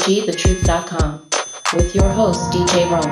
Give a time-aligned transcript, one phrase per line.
[0.00, 1.28] KCWGTheTruth.com
[1.74, 3.04] with your host, DJ Rome.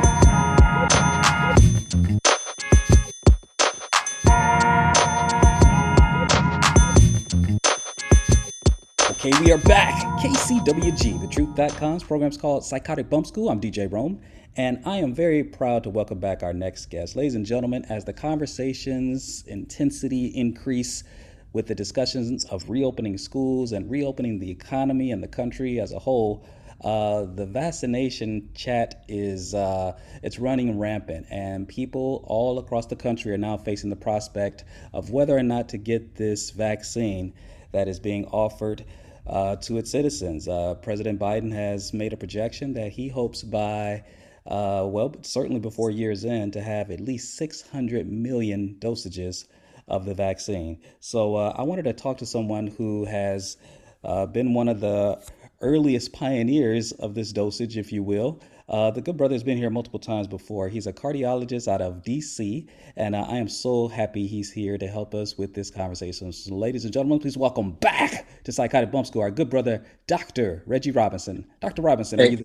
[9.11, 10.03] Okay, we are back.
[10.19, 13.51] KCWG, the truth.com's program's called Psychotic Bump School.
[13.51, 14.23] I'm DJ Rome,
[14.57, 17.17] and I am very proud to welcome back our next guest.
[17.17, 21.05] Ladies and gentlemen, as the conversations intensity increase
[21.53, 25.99] with the discussions of reopening schools and reopening the economy and the country as a
[25.99, 26.47] whole,
[26.83, 33.33] uh, the vaccination chat is uh, it's running rampant, and people all across the country
[33.33, 37.35] are now facing the prospect of whether or not to get this vaccine
[37.73, 38.85] that is being offered
[39.27, 40.47] uh, to its citizens.
[40.47, 44.05] Uh, President Biden has made a projection that he hopes by,
[44.47, 49.47] uh, well, certainly before year's end, to have at least 600 million dosages
[49.89, 50.81] of the vaccine.
[51.01, 53.57] So uh, I wanted to talk to someone who has
[54.05, 55.21] uh, been one of the
[55.61, 58.41] earliest pioneers of this dosage, if you will.
[58.69, 60.69] Uh, the good brother has been here multiple times before.
[60.69, 64.87] He's a cardiologist out of DC, and uh, I am so happy he's here to
[64.87, 66.33] help us with this conversation.
[66.33, 70.63] So, ladies and gentlemen, please welcome back to Psychotic Bump School our good brother, Dr.
[70.67, 71.47] Reggie Robinson.
[71.61, 71.81] Dr.
[71.81, 72.45] Robinson, hey,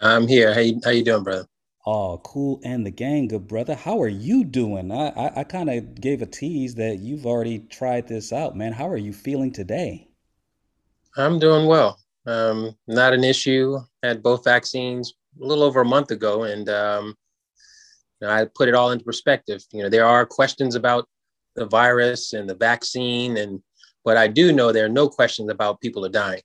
[0.00, 0.52] I'm here.
[0.52, 1.46] How you, how you doing, brother?
[1.86, 2.60] Oh, cool.
[2.64, 3.74] And the gang, good brother.
[3.74, 4.92] How are you doing?
[4.92, 8.72] I, I, I kind of gave a tease that you've already tried this out, man.
[8.74, 10.07] How are you feeling today?
[11.18, 11.98] I'm doing well.
[12.26, 13.78] Um, not an issue.
[14.02, 17.14] Had both vaccines a little over a month ago, and um,
[18.22, 19.62] I put it all into perspective.
[19.72, 21.08] You know, there are questions about
[21.56, 23.60] the virus and the vaccine, and
[24.04, 26.42] but I do know there are no questions about people are dying.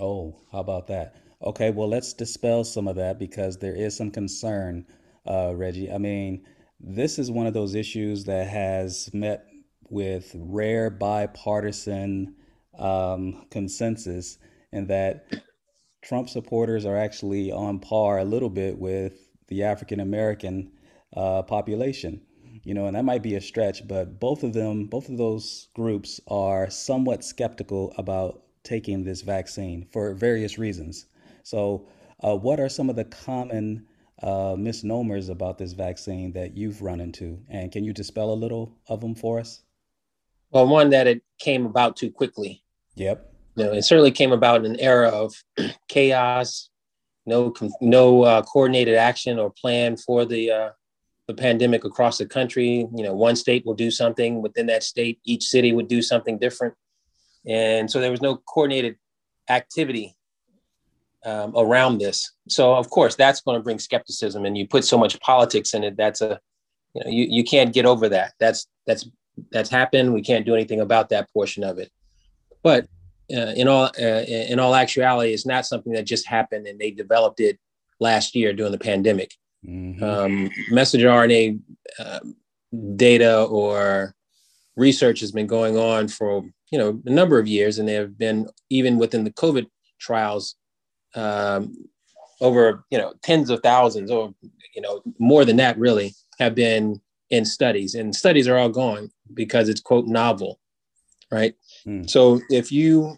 [0.00, 1.16] Oh, how about that?
[1.42, 4.86] Okay, well, let's dispel some of that because there is some concern,
[5.26, 5.92] uh, Reggie.
[5.92, 6.46] I mean,
[6.78, 9.46] this is one of those issues that has met
[9.90, 12.36] with rare bipartisan
[12.78, 14.38] um, consensus
[14.72, 15.26] and that
[16.02, 20.72] Trump supporters are actually on par a little bit with the African American
[21.16, 22.22] uh, population.
[22.62, 25.68] You know, and that might be a stretch, but both of them, both of those
[25.74, 31.06] groups are somewhat skeptical about taking this vaccine for various reasons.
[31.42, 31.88] So,
[32.22, 33.86] uh, what are some of the common
[34.22, 37.38] uh, misnomers about this vaccine that you've run into?
[37.48, 39.62] And can you dispel a little of them for us?
[40.50, 42.62] Well, one that it came about too quickly.
[42.96, 45.34] Yep you know, it certainly came about in an era of
[45.88, 46.70] chaos,
[47.26, 50.70] no no uh, coordinated action or plan for the uh,
[51.26, 52.86] the pandemic across the country.
[52.94, 56.38] You know, one state will do something within that state, each city would do something
[56.38, 56.74] different,
[57.46, 58.96] and so there was no coordinated
[59.48, 60.16] activity
[61.26, 62.32] um, around this.
[62.48, 65.84] So of course, that's going to bring skepticism, and you put so much politics in
[65.84, 65.96] it.
[65.96, 66.40] That's a
[66.94, 68.32] you know you, you can't get over that.
[68.40, 69.08] That's that's
[69.50, 70.12] that's happened.
[70.12, 71.90] We can't do anything about that portion of it.
[72.62, 72.86] But
[73.32, 76.90] uh, in all uh, in all actuality, it's not something that just happened and they
[76.90, 77.58] developed it
[78.00, 79.34] last year during the pandemic.
[79.66, 80.02] Mm-hmm.
[80.02, 81.60] Um, messenger RNA
[81.98, 82.20] uh,
[82.96, 84.14] data or
[84.76, 88.18] research has been going on for you know a number of years, and there have
[88.18, 89.66] been even within the COVID
[89.98, 90.56] trials
[91.14, 91.76] um,
[92.40, 94.34] over you know tens of thousands or
[94.74, 97.00] you know more than that really have been
[97.30, 100.58] in studies, and studies are all gone because it's quote novel,
[101.30, 101.54] right?
[101.86, 102.08] Mm.
[102.08, 103.16] So if you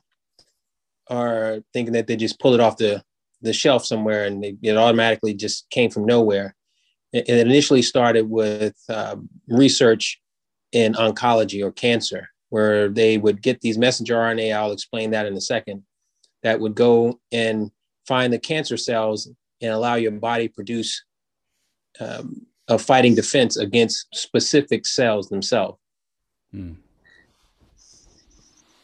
[1.09, 3.03] are thinking that they just pull it off the
[3.43, 6.55] the shelf somewhere and they, it automatically just came from nowhere,
[7.13, 9.17] it, it initially started with uh,
[9.49, 10.21] research
[10.71, 14.55] in oncology or cancer, where they would get these messenger RNA.
[14.55, 15.83] I'll explain that in a second.
[16.43, 17.71] That would go and
[18.07, 19.29] find the cancer cells
[19.61, 21.05] and allow your body produce
[22.01, 25.79] um, a fighting defense against specific cells themselves.
[26.55, 26.77] Mm.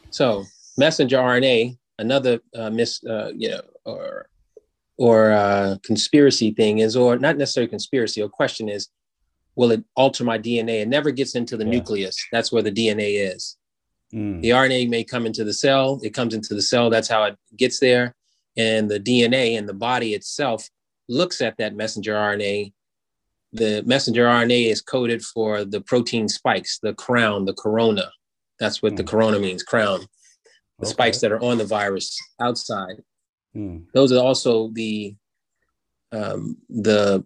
[0.09, 0.45] So
[0.77, 4.29] messenger RNA, another uh, mis, uh, you know, or
[4.97, 8.21] or uh, conspiracy thing is, or not necessarily conspiracy.
[8.21, 8.89] Or question is,
[9.55, 10.81] will it alter my DNA?
[10.81, 11.71] It never gets into the yeah.
[11.71, 12.17] nucleus.
[12.31, 13.57] That's where the DNA is.
[14.13, 14.41] Mm.
[14.41, 15.99] The RNA may come into the cell.
[16.03, 16.89] It comes into the cell.
[16.89, 18.15] That's how it gets there.
[18.57, 20.69] And the DNA and the body itself
[21.07, 22.73] looks at that messenger RNA.
[23.53, 28.11] The messenger RNA is coded for the protein spikes, the crown, the corona.
[28.59, 28.97] That's what mm.
[28.97, 30.01] the corona means, crown.
[30.79, 30.91] The okay.
[30.91, 33.01] spikes that are on the virus outside.
[33.55, 33.85] Mm.
[33.93, 35.15] Those are also the
[36.11, 37.23] um, the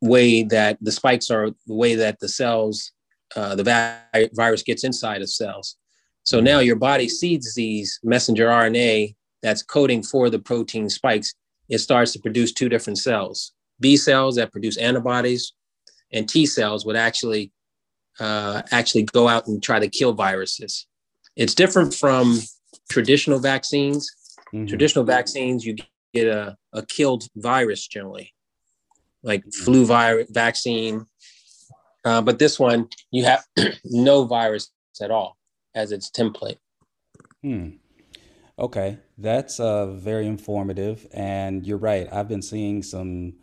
[0.00, 2.92] way that the spikes are the way that the cells,
[3.36, 5.76] uh, the vi- virus gets inside of cells.
[6.22, 11.34] So now your body sees these messenger RNA that's coding for the protein spikes.
[11.68, 15.52] It starts to produce two different cells B cells that produce antibodies,
[16.12, 17.52] and T cells would actually
[18.18, 20.86] uh, actually go out and try to kill viruses.
[21.36, 22.38] It's different from
[22.90, 24.10] traditional vaccines.
[24.52, 24.68] Mhm.
[24.68, 25.76] Traditional vaccines, you
[26.12, 28.34] get a, a killed virus generally,
[29.22, 31.06] like flu virus vaccine.
[32.04, 33.44] Uh, but this one, you have
[33.84, 34.70] no virus
[35.00, 35.36] at all
[35.74, 36.58] as its template.
[37.42, 37.70] Hmm.
[38.58, 41.06] Okay, that's uh, very informative.
[41.14, 42.06] And you're right.
[42.12, 43.34] I've been seeing some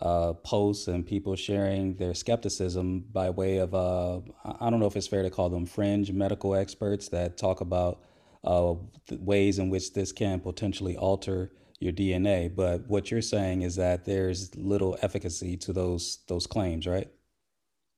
[0.00, 4.96] uh, posts and people sharing their skepticism by way of, uh, I don't know if
[4.96, 8.02] it's fair to call them fringe medical experts that talk about
[8.42, 8.74] uh,
[9.10, 12.54] ways in which this can potentially alter your DNA.
[12.54, 17.08] But what you're saying is that there's little efficacy to those those claims, right?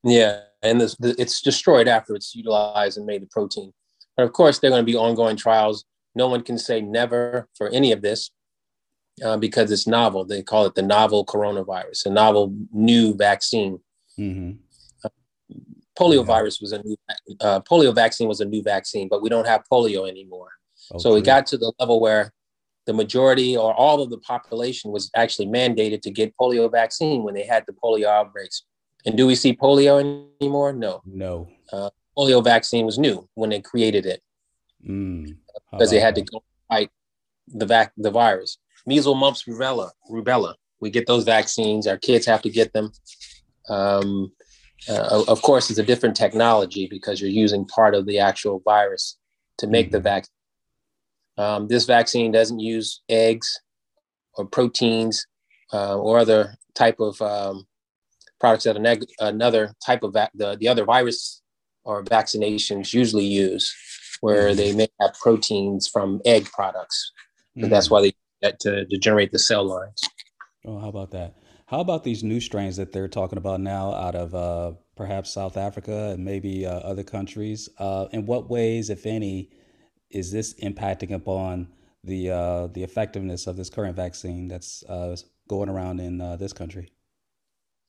[0.03, 3.73] Yeah, and this, it's destroyed after it's utilized and made the protein.
[4.15, 5.85] But of course, there are going to be ongoing trials.
[6.15, 8.31] No one can say never for any of this
[9.23, 10.25] uh, because it's novel.
[10.25, 13.79] They call it the novel coronavirus, a novel new vaccine.
[14.15, 14.51] hmm
[15.97, 16.95] Polio virus was a new
[17.41, 20.51] uh, polio vaccine was a new vaccine, but we don't have polio anymore.
[20.99, 22.31] so we got to the level where
[22.85, 27.33] the majority or all of the population was actually mandated to get polio vaccine when
[27.33, 28.63] they had the polio outbreaks.
[29.07, 29.99] And do we see polio
[30.39, 30.71] anymore?
[30.71, 31.01] No.
[31.07, 31.47] no.
[32.15, 34.21] Polio vaccine was new when they created it
[34.85, 35.37] Mm.
[35.71, 36.89] Because they had to go fight
[37.47, 38.57] the vac- the virus.
[38.87, 40.53] Measles, mumps, rubella, rubella.
[40.79, 41.85] We get those vaccines.
[41.87, 42.91] Our kids have to get them.
[43.67, 44.31] Um,
[44.89, 49.17] uh, of course, it's a different technology because you're using part of the actual virus
[49.57, 50.03] to make the Mhm.
[50.03, 50.33] vaccine.
[51.37, 53.59] Um, this vaccine doesn't use eggs
[54.35, 55.25] or proteins
[55.73, 57.67] uh, or other type of um,
[58.39, 61.41] products that neg- another type of vac- the, the other virus
[61.83, 63.75] or vaccinations usually use,
[64.21, 64.55] where Mhm.
[64.55, 67.11] they may have proteins from egg products.
[67.55, 70.01] And that's why they that to, to generate the cell lines.
[70.65, 71.35] Oh, how about that?
[71.67, 75.57] How about these new strains that they're talking about now out of uh, perhaps South
[75.57, 77.67] Africa and maybe uh, other countries?
[77.77, 79.49] Uh, in what ways, if any,
[80.09, 81.67] is this impacting upon
[82.03, 85.15] the uh, the effectiveness of this current vaccine that's uh,
[85.49, 86.89] going around in uh, this country?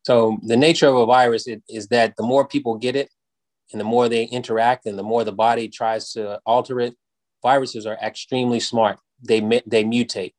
[0.03, 3.11] So the nature of a virus is, is that the more people get it,
[3.73, 6.97] and the more they interact, and the more the body tries to alter it,
[7.43, 8.99] viruses are extremely smart.
[9.23, 10.35] They they mutate.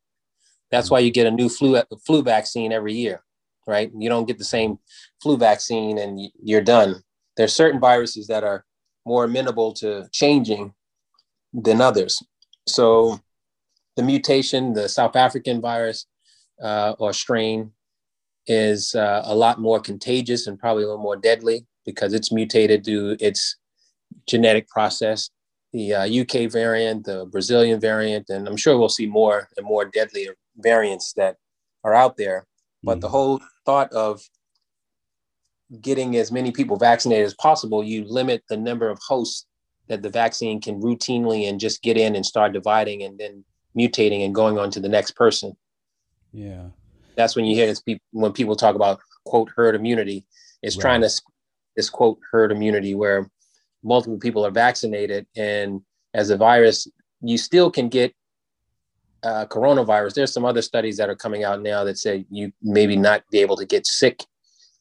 [0.72, 3.24] That's why you get a new flu flu vaccine every year,
[3.68, 3.92] right?
[3.98, 4.80] You don't get the same
[5.22, 7.02] flu vaccine and you're done.
[7.38, 8.66] There's certain viruses that are
[9.06, 10.74] more amenable to changing
[11.54, 12.22] than others.
[12.68, 13.20] So
[13.96, 16.06] the mutation, the South African virus
[16.62, 17.72] uh, or strain,
[18.48, 22.84] is uh, a lot more contagious and probably a little more deadly because it's mutated
[22.84, 23.58] due its
[24.28, 25.30] genetic process.
[25.74, 29.86] The uh, UK variant, the Brazilian variant, and I'm sure we'll see more and more
[29.86, 30.28] deadly
[30.62, 31.38] variants that
[31.84, 32.46] are out there.
[32.84, 33.12] But the Mhm.
[33.12, 34.22] whole thought of
[35.82, 39.46] getting as many people vaccinated as possible, you limit the number of hosts
[39.88, 43.44] that the vaccine can routinely and just get in and start dividing and then
[43.78, 45.56] mutating and going on to the next person
[46.32, 46.70] Yeah.
[47.16, 50.26] that's when you hear this people when people talk about quote herd immunity
[50.64, 50.82] it's Right.
[50.82, 51.10] trying to
[51.76, 53.30] this quote herd immunity where
[53.84, 55.82] multiple people are vaccinated and
[56.16, 56.88] as a virus
[57.22, 58.14] you still can get
[59.24, 62.96] uh, coronavirus there's some other studies that are coming out now that say you maybe
[62.96, 64.24] not be able to get sick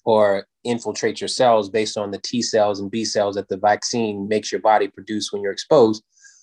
[0.05, 4.29] or infiltrate your cells based on the t cells and b cells that the vaccine
[4.29, 6.03] makes your body produce when you're exposed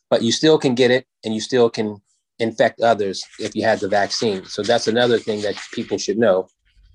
[0.09, 1.97] but you still can get it and you still can
[2.39, 4.45] infect others if you had the vaccine.
[4.45, 6.47] So that's another thing that people should know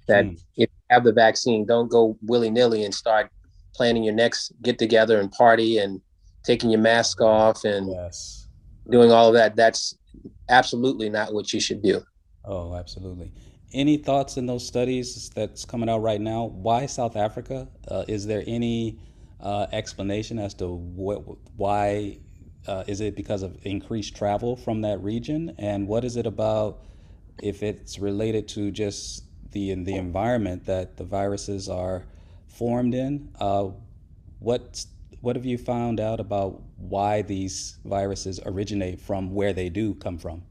[0.07, 0.35] that Mm.
[0.57, 3.31] if you have the vaccine, don't go willy nilly and start
[3.75, 6.01] planning your next get together and party and
[6.45, 8.49] taking your mask off and Yes.
[8.91, 9.57] doing all of that.
[9.57, 9.97] That's
[10.51, 12.03] absolutely not what you should do.
[12.45, 13.33] Oh, absolutely.
[13.73, 16.45] Any thoughts in those studies that's coming out right now?
[16.47, 17.69] Why South Africa?
[17.89, 18.99] Uh, is there any
[19.41, 21.23] uh, explanation as to what,
[21.57, 22.19] why?
[22.67, 25.55] Uh, is it because of increased travel from that region?
[25.59, 26.83] And what is it about
[27.39, 32.05] if it's related to just the the environment that the viruses are
[32.49, 33.31] formed in?
[33.39, 33.71] Uh,
[34.41, 34.85] what
[35.21, 40.19] what have you found out about why these viruses originate from where they do come
[40.19, 40.43] from?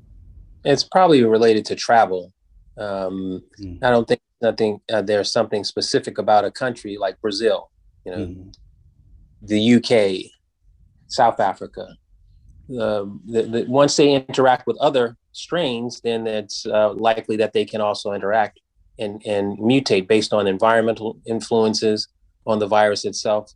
[0.64, 2.32] It's probably related to travel.
[2.78, 3.84] Um, Mm.
[3.84, 4.80] I don't think nothing.
[4.92, 7.70] Uh, there's something specific about a country like Brazil,
[8.06, 8.54] you know, Mhm.
[9.42, 10.32] the UK,
[11.08, 11.96] South Africa.
[12.80, 17.66] Um, the, the, once they interact with other strains, then it's uh, likely that they
[17.66, 18.60] can also interact
[19.00, 22.08] and, and mutate based on environmental influences
[22.46, 23.52] on the virus itself.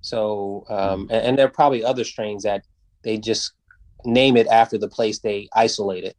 [0.00, 2.64] So, um, and, and there are probably other strains that
[3.04, 3.52] they just
[4.04, 6.14] name it after the place they isolated.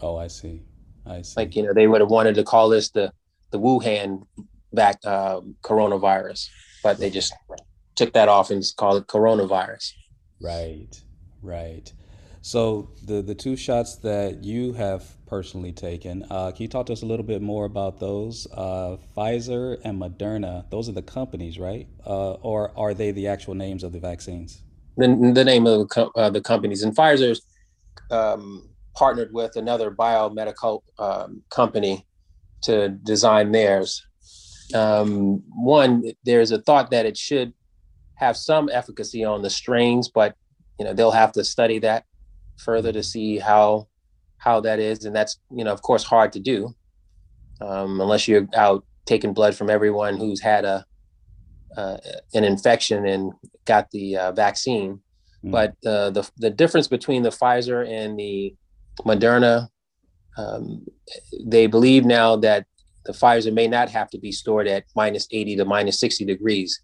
[0.00, 0.62] Oh, I see.
[1.06, 1.40] I see.
[1.40, 3.12] Like you know, they would have wanted to call this the
[3.50, 4.26] the Wuhan
[4.72, 6.48] back uh, coronavirus,
[6.82, 7.32] but they just
[7.94, 9.92] took that off and called it coronavirus.
[10.40, 11.02] Right,
[11.42, 11.90] right.
[12.46, 16.92] So the the two shots that you have personally taken, uh, can you talk to
[16.92, 18.46] us a little bit more about those?
[18.52, 21.88] Uh, Pfizer and Moderna, those are the companies, right?
[22.06, 24.62] Uh, or are they the actual names of the vaccines?
[24.96, 27.44] The, the name of the, uh, the companies and Pfizer's
[28.12, 32.06] um, partnered with another biomedical um, company
[32.62, 34.06] to design theirs.
[34.72, 37.54] Um, one, there's a thought that it should
[38.14, 40.36] have some efficacy on the strains, but
[40.78, 42.04] you know they'll have to study that
[42.58, 43.88] further to see how
[44.38, 46.74] how that is, and that's you know of course hard to do
[47.60, 50.84] um, unless you're out taking blood from everyone who's had a
[51.76, 51.98] uh,
[52.34, 53.32] an infection and
[53.66, 55.00] got the uh, vaccine.
[55.44, 55.50] Mm.
[55.50, 58.54] But uh, the the difference between the Pfizer and the
[59.00, 59.68] Moderna,
[60.38, 60.86] um,
[61.44, 62.66] they believe now that
[63.04, 66.80] the Pfizer may not have to be stored at minus 80 to minus 60 degrees.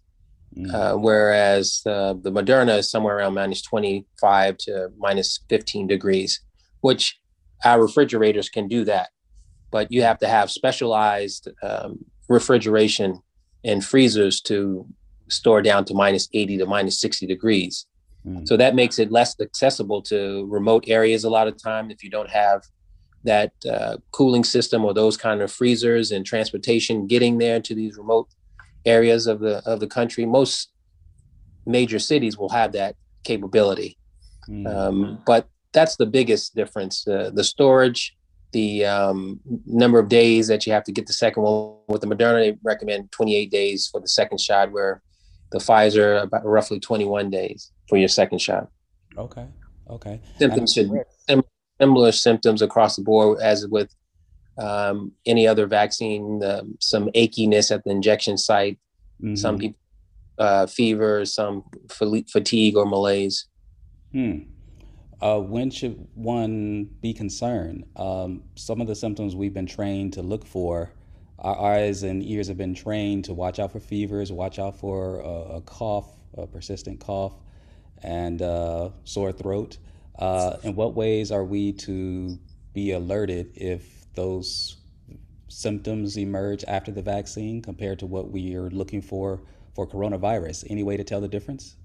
[0.57, 0.73] Mm.
[0.73, 6.41] Uh, whereas uh, the Moderna is somewhere around minus 25 to minus 15 degrees,
[6.81, 7.19] which
[7.63, 9.09] our refrigerators can do that.
[9.71, 13.21] But you have to have specialized um, refrigeration
[13.63, 14.85] and freezers to
[15.29, 17.87] store down to minus 80 to minus 60 degrees.
[18.25, 18.47] Mm.
[18.47, 22.09] So that makes it less accessible to remote areas a lot of time if you
[22.09, 22.63] don't have
[23.23, 27.97] that uh, cooling system or those kind of freezers and transportation getting there to these
[27.97, 28.27] remote
[28.85, 30.25] areas of the of the country.
[30.25, 30.71] Most
[31.65, 33.97] major cities will have that capability,
[34.47, 34.67] mm.
[34.67, 38.15] um, but that's the biggest difference: uh, the storage,
[38.51, 41.75] the um, number of days that you have to get the second one.
[41.87, 45.01] With the Moderna, they recommend 28 days for the second shot, where
[45.51, 48.69] the Pfizer about roughly 21 days for your second shot.
[49.17, 49.47] Okay.
[49.89, 50.21] Okay.
[50.39, 50.89] Symptoms should
[51.79, 53.93] similar symptoms across the board as with
[54.57, 58.77] um, any other vaccine, um, some achiness at the injection site,
[59.21, 59.35] mm-hmm.
[59.35, 59.79] some people
[60.37, 63.45] uh, fever, some fatigue or malaise.
[64.11, 64.39] Hmm.
[65.21, 67.85] Uh, when should one be concerned?
[67.95, 70.91] Um, some of the symptoms we've been trained to look for,
[71.39, 75.19] our eyes and ears have been trained to watch out for fevers, watch out for
[75.21, 77.33] a, a cough, a persistent cough,
[78.01, 79.77] and uh, sore throat.
[80.19, 82.37] Uh, in what ways are we to
[82.73, 84.77] be alerted if those
[85.47, 89.41] symptoms emerge after the vaccine compared to what we are looking for
[89.75, 90.65] for coronavirus?
[90.69, 91.75] Any way to tell the difference?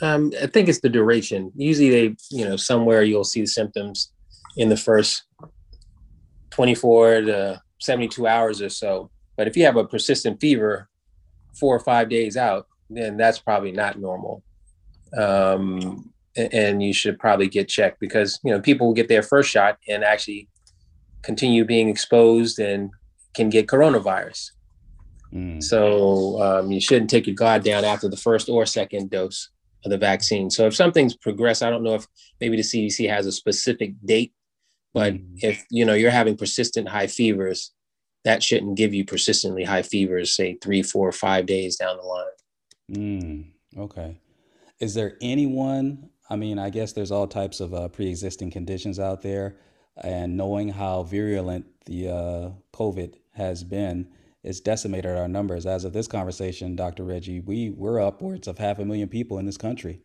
[0.00, 1.52] Um, I think it's the duration.
[1.54, 4.12] Usually, they, you know, somewhere you'll see the symptoms
[4.56, 5.24] in the first
[6.50, 9.10] 24 to 72 hours or so.
[9.36, 10.88] But if you have a persistent fever
[11.58, 14.42] four or five days out, then that's probably not normal.
[15.16, 19.50] Um, and you should probably get checked because you know people will get their first
[19.50, 20.48] shot and actually
[21.22, 22.90] continue being exposed and
[23.34, 24.50] can get coronavirus.
[25.32, 25.62] Mm.
[25.62, 29.48] So um, you shouldn't take your guard down after the first or second dose
[29.84, 30.50] of the vaccine.
[30.50, 32.06] So if something's progressed, I don't know if
[32.40, 34.32] maybe the CDC has a specific date,
[34.92, 35.38] but mm.
[35.42, 37.72] if you know you're having persistent high fevers,
[38.24, 42.26] that shouldn't give you persistently high fevers, say three, four, five days down the line.
[42.92, 43.44] Mm.
[43.78, 44.18] Okay.
[44.78, 49.20] Is there anyone I mean, I guess there's all types of uh, pre-existing conditions out
[49.20, 49.56] there,
[49.96, 54.08] and knowing how virulent the uh, COVID has been,
[54.42, 55.66] it's decimated our numbers.
[55.66, 57.04] As of this conversation, Dr.
[57.04, 60.00] Reggie, we we're upwards of half a million people in this country.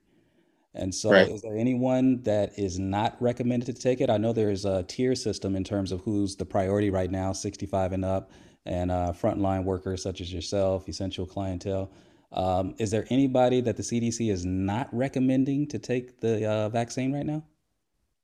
[0.74, 1.28] And so, right.
[1.28, 4.12] is there anyone that is not recommended to take it?
[4.12, 7.94] I know there's a tier system in terms of who's the priority right now, 65
[7.94, 8.32] and up,
[8.66, 11.92] and uh, frontline workers such as yourself, essential clientele.
[12.32, 17.12] Um, is there anybody that the CDC is not recommending to take the uh, vaccine
[17.12, 17.44] right now?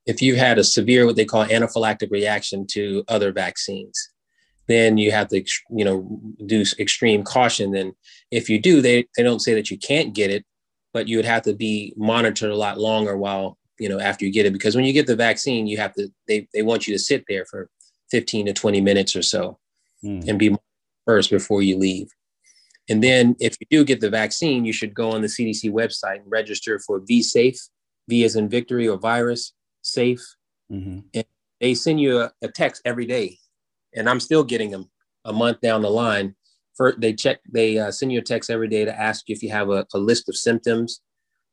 [0.06, 4.10] If you had a severe, what they call anaphylactic reaction to other vaccines,
[4.68, 7.72] then you have to, you know, do extreme caution.
[7.72, 7.94] Then,
[8.32, 10.46] if you do, they they don't say that you can't get it,
[10.94, 14.32] but you would have to be monitored a lot longer while you know after you
[14.32, 16.94] get it because when you get the vaccine, you have to they they want you
[16.94, 17.70] to sit there for
[18.12, 19.58] 15 to 20 minutes or so
[20.04, 20.28] mm.
[20.28, 20.56] and be
[21.06, 22.10] first before you leave.
[22.90, 26.18] And then if you do get the vaccine, you should go on the CDC website
[26.18, 27.58] and register for VSafe,
[28.10, 29.54] V as in victory or virus,
[29.84, 30.24] safe.
[30.72, 31.00] Mm-hmm.
[31.14, 31.26] And
[31.62, 33.38] they send you a, a, text every day.
[33.96, 34.90] And I'm still getting them
[35.24, 36.36] a month down the line.
[36.76, 39.44] For, they check, they uh, send you a text every day to ask you if
[39.44, 41.02] you have a, a list of symptoms.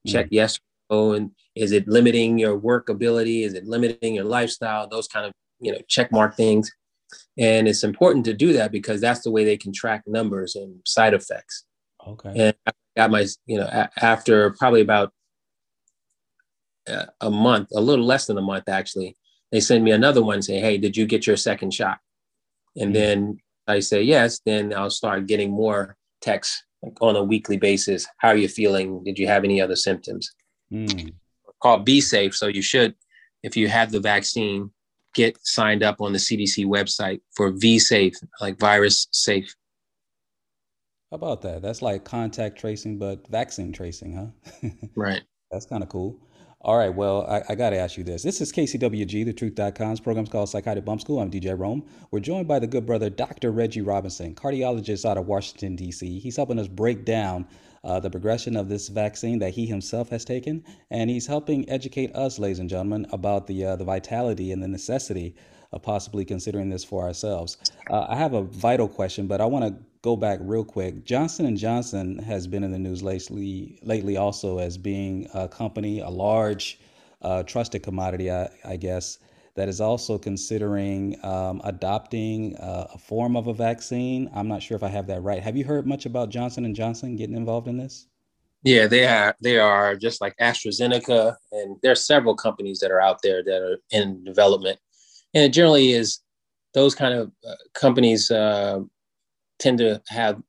[0.06, 0.34] Check mm-hmm.
[0.34, 0.58] yes
[0.88, 1.12] or no.
[1.12, 3.44] And is it limiting your work ability?
[3.44, 4.88] Is it limiting your lifestyle?
[4.88, 6.70] Those kind of, you know, check mark things.
[7.38, 10.80] And it's important to do that because that's the way they can track numbers and
[10.86, 11.64] side effects.
[12.06, 12.32] Okay.
[12.36, 15.12] And I got my, you know, a- after probably about
[17.20, 19.16] a month, a little less than a month actually,
[19.52, 21.98] they send me another one saying, "Hey, did you get your second shot?"
[22.76, 22.94] And Mm.
[22.94, 24.40] then I say yes.
[24.44, 28.06] Then I'll start getting more texts like on a weekly basis.
[28.18, 29.04] How are you feeling?
[29.04, 30.30] Did you have any other symptoms?
[30.72, 31.12] Mm.
[31.62, 32.34] Called V Safe.
[32.34, 32.94] So you should,
[33.42, 34.70] if you have the vaccine,
[35.14, 39.54] get signed up on the CDC website for V Safe, like virus safe.
[41.10, 41.60] How about that?
[41.60, 44.68] That's like contact tracing, but vaccine tracing, huh?
[44.94, 45.22] Right.
[45.50, 46.16] That's kind of cool.
[46.62, 48.22] All right, well, I, I got to ask you this.
[48.22, 51.18] This is KCWG, the truth.com's program's called Psychotic Bump School.
[51.18, 51.82] I'm DJ Rome.
[52.10, 53.50] We're joined by the good brother, Dr.
[53.50, 56.18] Reggie Robinson, cardiologist out of Washington, D.C.
[56.18, 57.48] He's helping us break down
[57.82, 62.14] uh, the progression of this vaccine that he himself has taken, and he's helping educate
[62.14, 65.34] us, ladies and gentlemen, about the, uh, the vitality and the necessity
[65.72, 67.56] of possibly considering this for ourselves.
[67.88, 71.04] Uh, I have a vital question, but I want to go back real quick.
[71.04, 76.00] Johnson and Johnson has been in the news lately, lately also as being a company,
[76.00, 76.80] a large,
[77.22, 79.18] uh, trusted commodity, I, I guess,
[79.56, 84.30] that is also considering um, adopting uh, a form of a vaccine.
[84.34, 85.42] I'm not sure if I have that right.
[85.42, 88.06] Have you heard much about Johnson and Johnson getting involved in this?
[88.62, 89.34] Yeah, they are.
[89.42, 93.62] They are just like AstraZeneca, and there are several companies that are out there that
[93.62, 94.78] are in development.
[95.34, 96.20] And it generally is
[96.74, 98.80] those kind of uh, companies uh,
[99.60, 100.40] tend to have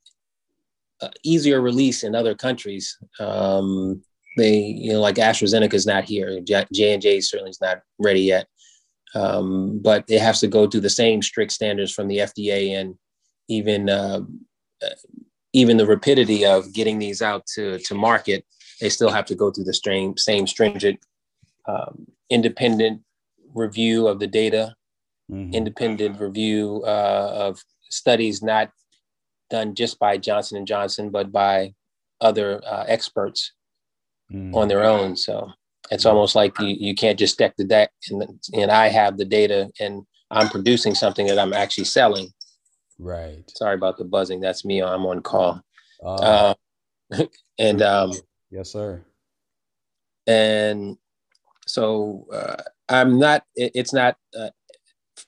[1.01, 2.97] uh, easier release in other countries.
[3.19, 4.01] Um,
[4.37, 6.39] they, you know, like AstraZeneca is not here.
[6.41, 8.47] J and J certainly is not ready yet,
[9.13, 12.95] um, but it has to go through the same strict standards from the FDA and
[13.49, 14.21] even uh,
[15.53, 18.45] even the rapidity of getting these out to to market.
[18.79, 20.99] They still have to go through the same same stringent
[21.67, 23.01] um, independent
[23.53, 24.75] review of the data,
[25.29, 25.53] Mhm.
[25.53, 28.71] independent review uh, of studies not
[29.51, 31.75] done just by Johnson and Johnson, but by
[32.21, 33.51] other uh, experts
[34.31, 34.55] Mhm.
[34.55, 35.15] on their own.
[35.17, 35.51] So
[35.91, 39.25] it's almost like you, you can't just stack the deck and, and I have the
[39.25, 42.29] data and I'm producing something that I'm actually selling.
[42.97, 43.43] Right.
[43.49, 44.39] Sorry about the buzzing.
[44.39, 44.81] That's me.
[44.81, 45.61] I'm on call.
[46.03, 46.53] Uh,
[47.11, 47.25] Uh,
[47.59, 48.13] and um,
[48.49, 49.03] yes, sir.
[50.27, 50.97] and
[51.67, 53.43] so uh, I'm not.
[53.55, 54.49] It, it's not uh,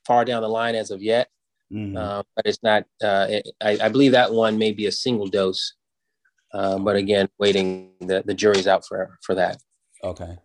[0.06, 1.30] far down the line as of yet,
[1.74, 1.98] Mhm.
[1.98, 2.84] uh, but it's not.
[3.04, 5.74] Uh, it, I, I believe that one may be a single dose,
[6.54, 7.90] uh, but again, waiting.
[8.00, 9.58] The, the jury's out for for that.
[10.04, 10.38] Okay.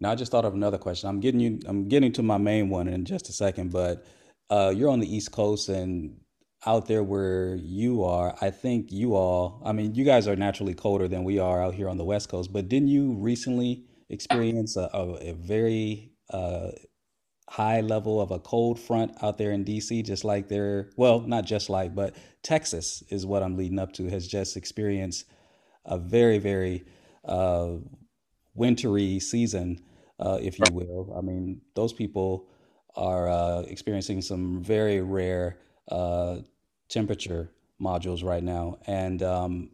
[0.00, 1.08] Now I just thought of another question.
[1.08, 1.60] I'm getting you.
[1.66, 4.04] I'm getting to my main one in just a second, but
[4.50, 6.20] uh, you're on the East Coast and
[6.66, 8.34] out there where you are.
[8.40, 9.62] I think you all.
[9.64, 12.28] I mean, you guys are naturally colder than we are out here on the West
[12.28, 12.52] Coast.
[12.52, 16.70] But didn't you recently experience a, a, a very uh,
[17.48, 20.04] high level of a cold front out there in DC?
[20.04, 20.90] Just like there.
[20.96, 24.08] Well, not just like, but Texas is what I'm leading up to.
[24.08, 25.24] Has just experienced
[25.84, 26.84] a very, very
[27.24, 27.74] uh,
[28.54, 29.80] wintry season,
[30.18, 31.14] uh, if you will.
[31.16, 32.48] I mean, those people
[32.96, 35.58] are uh, experiencing some very rare
[35.90, 36.38] uh,
[36.88, 39.70] temperature modules right now, and um,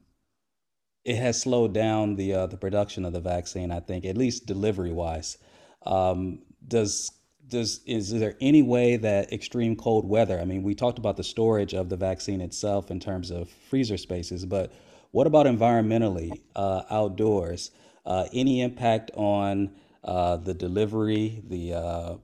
[1.05, 3.71] it has slowed down the uh, the production of the vaccine.
[3.71, 5.39] I think, at least delivery wise.
[5.85, 7.11] Um, does
[7.51, 10.41] does is there any way that extreme cold weather?
[10.41, 13.97] I mean, we talked about the storage of the vaccine itself in terms of freezer
[13.97, 14.73] spaces, but
[15.11, 17.73] what about environmentally, uh, outdoors?
[18.07, 19.73] Uh, any impact on
[20.05, 22.15] uh, the delivery, the uh,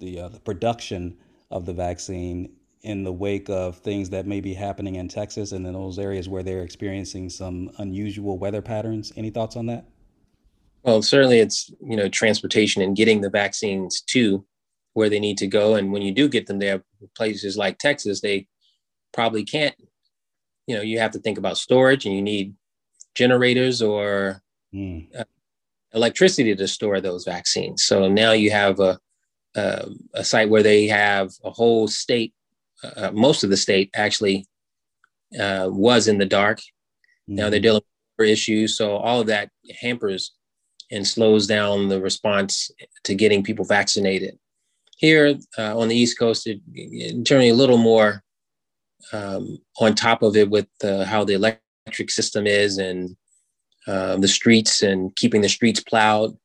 [0.00, 1.16] the uh, the production
[1.50, 5.66] of the vaccine in the wake of things that may be happening in Texas and
[5.66, 9.12] in those areas where they're experiencing some unusual weather patterns?
[9.16, 9.86] Any thoughts on that?
[10.82, 14.44] Well, certainly it's you know transportation and getting the vaccines to
[14.94, 16.84] where they need to go, and when you do get them there,
[17.16, 18.48] places like Texas, they
[19.12, 19.74] probably can't.
[20.66, 22.54] You know, you have to think about storage, and you need
[23.14, 25.08] generators or Mm,
[25.92, 27.84] electricity to store those vaccines.
[27.84, 28.98] So now you have a
[29.56, 32.34] a, a site where they have a whole state.
[32.96, 34.46] Uh, most of the state actually
[35.40, 36.60] uh, was in the dark.
[37.36, 37.82] Now they're mhm, dealing
[38.18, 40.32] with issues, so all of that hampers
[40.90, 42.70] and slows down the response
[43.04, 44.38] to getting people vaccinated.
[44.96, 48.22] Here uh, on the East Coast, it, it generally a little more
[49.12, 53.16] um, on top of it with uh, how the electric system is and
[53.86, 56.36] uh, the streets and keeping the streets plowed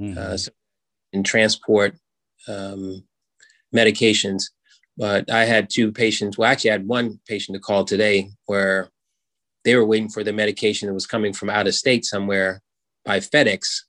[0.00, 0.16] mhm.
[0.16, 0.52] uh, so-
[1.12, 1.96] and transport
[2.48, 3.02] um,
[3.74, 4.44] medications.
[4.96, 6.38] But I had two patients.
[6.38, 8.90] Well, actually, I had one patient to call today where
[9.64, 12.62] they were waiting for the medication that was coming from out of state somewhere
[13.04, 13.82] by FedEx,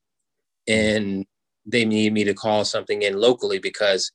[0.68, 1.26] and
[1.68, 4.12] they needed me to call something in locally because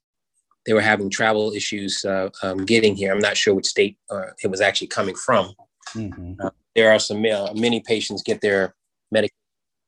[0.66, 3.12] they were having travel issues uh, um, getting here.
[3.12, 5.52] I'm not sure which state uh, it was actually coming from.
[5.94, 6.50] Mhm.
[6.74, 8.74] There are some uh, many patients get their
[9.10, 9.36] medication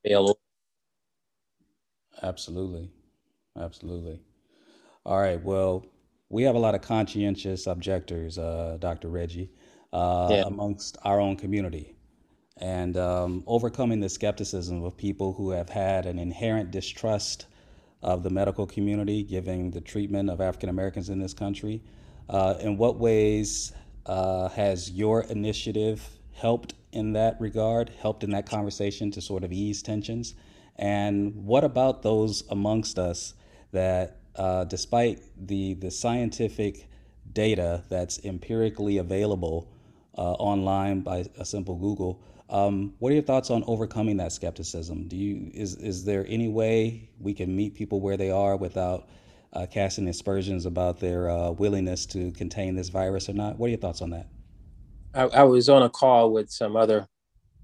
[0.05, 0.38] mail
[2.22, 2.90] Absolutely.
[3.59, 4.20] Absolutely.
[5.05, 5.42] All right.
[5.42, 5.85] Well,
[6.29, 9.09] we have a lot of conscientious objectors, uh, Dr.
[9.09, 9.50] Reggie,
[9.92, 10.44] uh, Yeah.
[10.46, 11.94] amongst our own community.
[12.59, 17.46] And um, overcoming the skepticism of people who have had an inherent distrust
[18.04, 21.82] of the medical community, giving the treatment of African Americans in this country.
[22.28, 23.72] Uh, in what ways
[24.06, 29.52] uh, has your initiative helped in that regard, helped in that conversation to sort of
[29.52, 30.34] ease tensions?
[30.76, 33.34] And what about those amongst us
[33.72, 36.88] that, uh, despite the, the scientific
[37.32, 39.68] data that's empirically available
[40.18, 45.09] uh, online by a simple Google, um, what are your thoughts on overcoming that skepticism?
[45.09, 49.09] Do you is is there any way we can meet people where they are without
[49.52, 53.59] uh, casting aspersions about their uh, willingness to contain this virus or not?
[53.59, 54.26] What are your thoughts on that?
[55.14, 57.07] I, I was on a call with some other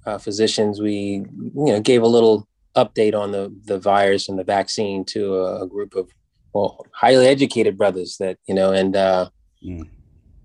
[0.07, 0.81] uh, physicians.
[0.81, 5.35] We, you know, gave a little update on the the virus and the vaccine to
[5.37, 6.09] a, a group of
[6.53, 9.29] well, highly educated brothers that you know, and uh,
[9.63, 9.87] Mm.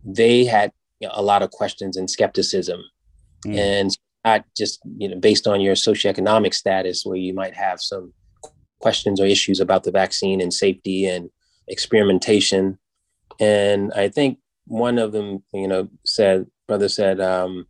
[0.03, 2.81] they had you know, a lot of questions and skepticism,
[3.45, 3.57] Mm.
[3.57, 8.13] and not just you know based on your socioeconomic status, where you might have some
[8.79, 11.29] questions or issues about the vaccine and safety and
[11.67, 12.77] experimentation.
[13.39, 17.65] And I think one of them, you know, said, brother said, um,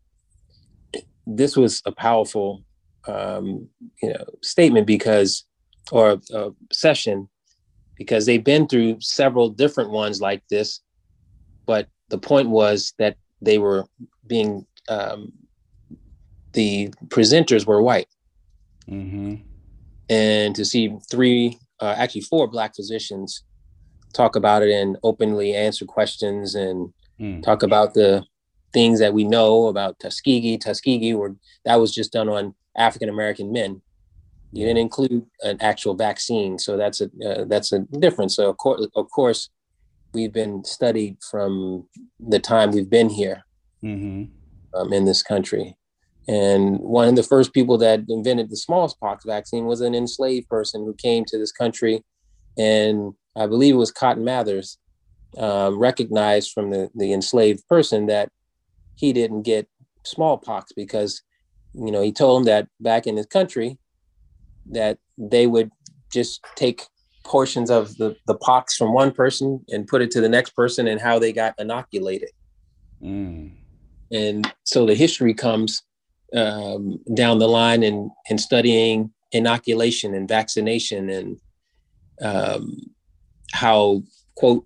[1.26, 2.64] this was a powerful,
[3.08, 3.70] um,
[4.02, 5.46] you know, statement because,
[5.92, 7.30] or a session,
[7.98, 10.82] because they've been through several different ones like this,
[11.66, 13.86] but the point was that they were
[14.28, 15.32] being, um,
[16.56, 18.08] the presenters were white,
[18.90, 19.36] Mm-hmm.
[20.10, 23.44] and to see three, uh, actually four black physicians
[24.14, 27.42] talk about it and openly answer questions and Mm.
[27.44, 28.26] talk about the
[28.74, 30.58] things that we know about Tuskegee.
[30.58, 33.82] Tuskegee, were that was just done on African American men.
[34.52, 38.36] You didn't include an actual vaccine, so that's a uh, that's a difference.
[38.36, 39.50] So of course, of course,
[40.14, 41.88] we've been studied from
[42.20, 43.46] the time we've been here
[43.84, 44.24] Mm-hmm.
[44.78, 45.78] um, in this country.
[46.28, 50.84] And one of the first people that invented the smallpox vaccine was an enslaved person
[50.84, 52.04] who came to this country,
[52.58, 54.78] and I believe it was Cotton Mathers,
[55.38, 58.30] um, recognized from the, the enslaved person that
[58.96, 59.68] he didn't get
[60.04, 61.22] smallpox because,
[61.74, 63.78] you know, he told him that back in his country,
[64.72, 65.70] that they would
[66.12, 66.84] just take
[67.24, 70.88] portions of the, the pox from one person and put it to the next person
[70.88, 72.30] and how they got inoculated
[73.04, 73.52] Mm.
[74.12, 75.84] and so the history comes
[76.36, 81.38] um, down the line in in studying inoculation and vaccination and
[82.22, 82.78] um,
[83.54, 84.02] how
[84.36, 84.66] quote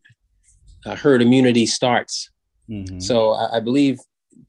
[0.85, 2.29] uh, herd immunity starts.
[2.69, 2.99] Mm-hmm.
[2.99, 3.99] So I, I believe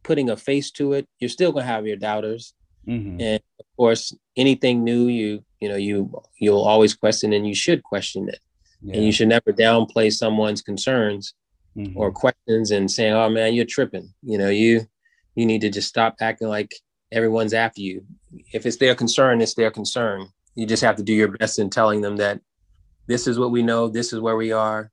[0.02, 2.54] putting a face to it, you're still gonna have your doubters,
[2.86, 3.20] mm-hmm.
[3.20, 7.82] and of course, anything new, you you know you you'll always question, and you should
[7.82, 8.40] question it,
[8.82, 8.94] Yeah.
[8.94, 11.34] and you should never downplay someone's concerns
[11.76, 11.92] Mhm.
[11.94, 14.86] or questions and saying, "Oh man, you're tripping." You know, you
[15.34, 16.74] you need to just stop acting like
[17.12, 18.04] everyone's after you.
[18.52, 20.28] If it's their concern, it's their concern.
[20.54, 22.40] You just have to do your best in telling them that
[23.06, 24.90] this is what we know, this is where we are.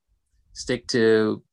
[0.53, 1.43] Stick to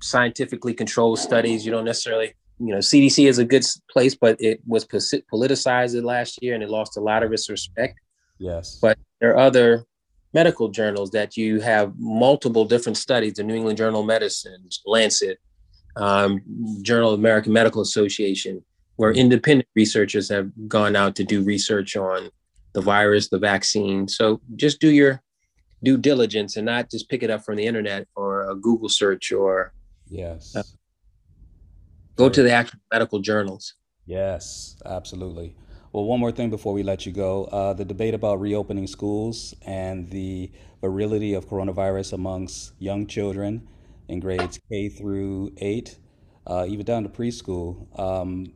[0.00, 1.64] scientifically controlled studies.
[1.64, 6.42] You don't necessarily, you know, CDC is a good place, but it was politicized last
[6.42, 7.98] year and it lost a lot of its respect
[8.38, 8.78] yes.
[8.80, 9.84] but there are other
[10.34, 15.38] medical journals that you have multiple different studies the new england journal of medicine lancet
[15.96, 16.40] um,
[16.82, 18.62] journal of american medical association
[18.98, 22.30] where independent researchers have gone out to do research on
[22.74, 25.22] the virus the vaccine so just do your
[25.82, 29.32] due diligence and not just pick it up from the internet or a google search
[29.32, 29.72] or
[30.08, 30.54] yes.
[30.54, 30.62] uh,
[32.16, 33.74] go to the actual medical journals
[34.08, 35.54] Yes, absolutely.
[35.92, 37.44] Well, one more thing before we let you go.
[37.44, 43.68] Uh, the debate about reopening schools and the virility of coronavirus amongst young children
[44.08, 45.98] in grades K through eight,
[46.46, 48.00] uh, even down to preschool.
[48.00, 48.54] Um,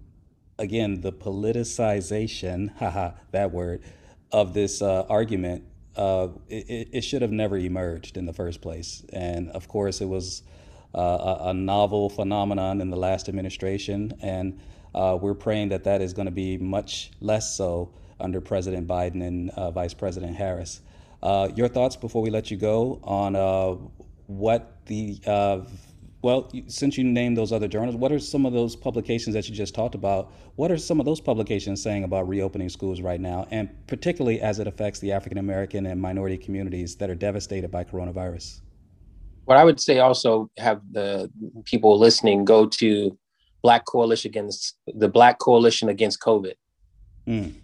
[0.62, 3.82] again, the politicization, haha, that word,
[4.30, 5.64] of this uh, argument,
[5.96, 9.04] uh, it, it- should have never emerged in the first place.
[9.12, 10.42] And of course, it was
[10.94, 14.58] uh, a, novel phenomenon in the last administration, and
[14.94, 19.26] uh, we're praying that that is going to be much less so under President Biden
[19.26, 20.80] and uh, Vice President Harris.
[21.22, 23.34] Uh, your thoughts before we let you go on
[24.26, 25.18] what the
[26.22, 29.54] well, since you named those other journals, what are some of those publications that you
[29.54, 30.32] just talked about?
[30.56, 34.58] What are some of those publications saying about reopening schools right now, and particularly as
[34.58, 38.60] it affects the African American and minority communities that are devastated by coronavirus?
[39.44, 41.30] what I would say also have the
[41.64, 43.16] people listening go to
[43.62, 46.54] Black Coalition against the Black Coalition against COVID.
[47.26, 47.54] Mm.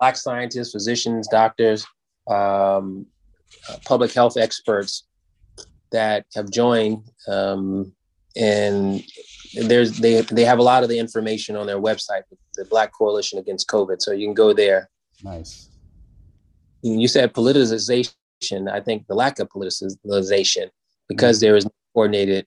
[0.00, 1.86] Black scientists, physicians, doctors
[2.28, 3.06] um,
[3.68, 5.04] uh, public health experts
[5.94, 7.92] that have joined, um,
[8.36, 9.02] and
[9.54, 12.22] there's they they have a lot of the information on their website,
[12.54, 14.02] the Black Coalition Against COVID.
[14.02, 14.90] So you can go there.
[15.22, 15.70] Nice.
[16.82, 18.70] You said politicization.
[18.70, 20.68] I think the lack of politicization
[21.08, 22.46] because there is coordinated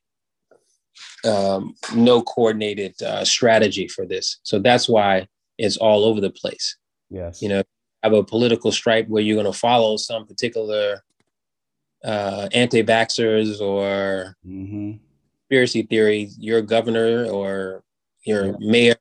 [1.26, 4.40] um, no coordinated uh, strategy for this.
[4.44, 6.76] So that's why it's all over the place.
[7.10, 7.42] Yes.
[7.42, 7.64] You know,
[8.04, 11.02] have a political stripe where you're going to follow some particular
[12.04, 14.98] uh, anti-vaxxers or Mm-hmm.
[15.50, 16.30] conspiracy theory.
[16.40, 17.84] Your governor or
[18.26, 18.54] your Yeah.
[18.60, 18.96] mayor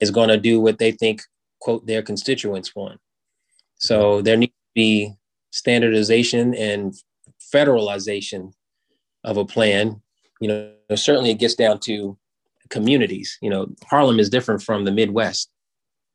[0.00, 1.22] is going to do what they think,
[1.60, 3.00] quote, their constituents want.
[3.76, 5.12] So there needs to be
[5.50, 6.94] standardization and
[7.52, 8.52] federalization
[9.22, 10.00] of a plan.
[10.40, 12.18] You know, certainly it gets down to
[12.70, 13.38] communities.
[13.40, 15.50] You know, Harlem is different from the Midwest.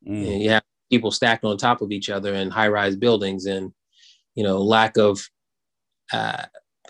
[0.07, 0.41] Mm.
[0.41, 3.71] You have people stacked on top of each other in high-rise buildings, and
[4.35, 5.29] you know, lack of
[6.13, 6.43] uh,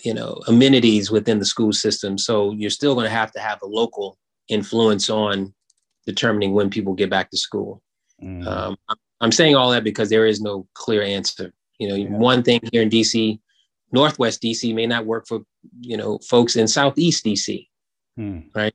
[0.04, 2.18] you know amenities within the school system.
[2.18, 5.54] So you're still going to have to have a local influence on
[6.06, 7.82] determining when people get back to school.
[8.24, 8.46] Mm.
[8.48, 8.78] Um,
[9.22, 11.54] I'm- saying all that because there is no clear answer.
[11.78, 12.10] You know, Yeah.
[12.18, 13.40] one thing here in DC,
[13.92, 15.42] Northwest DC may not work for
[15.82, 17.68] you know folks in Southeast DC.
[18.54, 18.74] right?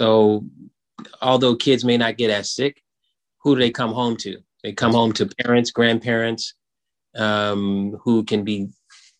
[0.00, 0.44] So,
[1.20, 2.82] although kids may not get as sick,
[3.42, 4.38] who do they come home to?
[4.62, 6.54] They come home to parents, grandparents,
[7.16, 8.44] um, who can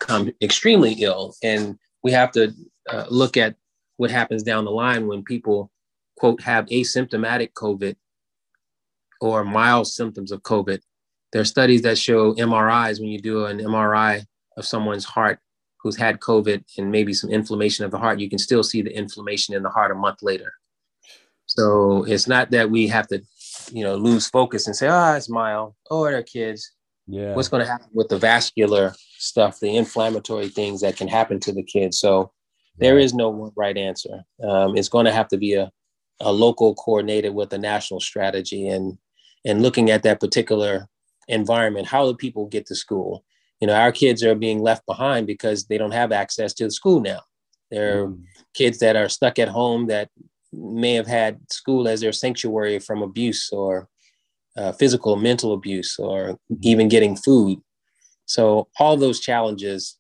[0.03, 2.53] become extremely ill, and we have to
[2.91, 3.57] uh, look at
[3.97, 5.71] what happens down the line when people
[6.17, 7.97] quote have asymptomatic COVID
[9.21, 10.81] or mild symptoms of COVID.
[11.33, 14.25] There are studies that show MRIs when you do an MRI
[14.57, 15.39] of someone's heart
[15.83, 18.97] who's had COVID and maybe some inflammation of the heart, you can still see the
[18.97, 20.53] inflammation in the heart a month later.
[21.47, 23.21] So it's not that we have to,
[23.71, 25.75] you know, lose focus and say, oh, it's mild.
[25.91, 26.73] Oh, they're kids.
[27.07, 27.35] Yeah.
[27.35, 31.53] What's going to happen with the vascular stuff, the inflammatory things that can happen to
[31.53, 31.99] the kids?
[31.99, 32.33] So
[32.79, 34.23] there is no one right answer.
[34.43, 35.71] Um, it's going to have to be a,
[36.21, 38.99] a local coordinated with a national strategy and
[39.45, 40.89] and looking at that particular
[41.29, 41.87] environment.
[41.87, 43.25] How do people get to school?
[43.61, 46.71] You know, our kids are being left behind because they don't have access to the
[46.71, 47.21] school now.
[47.71, 48.25] There are Mm.
[48.55, 50.09] kids that are stuck at home that
[50.53, 53.89] may have had school as their sanctuary from abuse or
[54.57, 57.59] uh, physical, mental abuse, or even getting food.
[58.27, 59.99] So all those challenges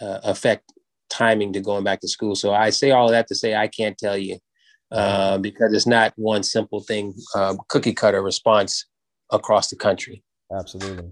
[0.00, 0.72] uh, affect
[1.10, 2.34] timing to going back to school.
[2.34, 4.38] So I say all of that to say I can't tell you
[4.90, 8.86] uh, because it's not one simple thing, uh, cookie cutter response
[9.30, 10.22] across the country.
[10.52, 11.10] Absolutely.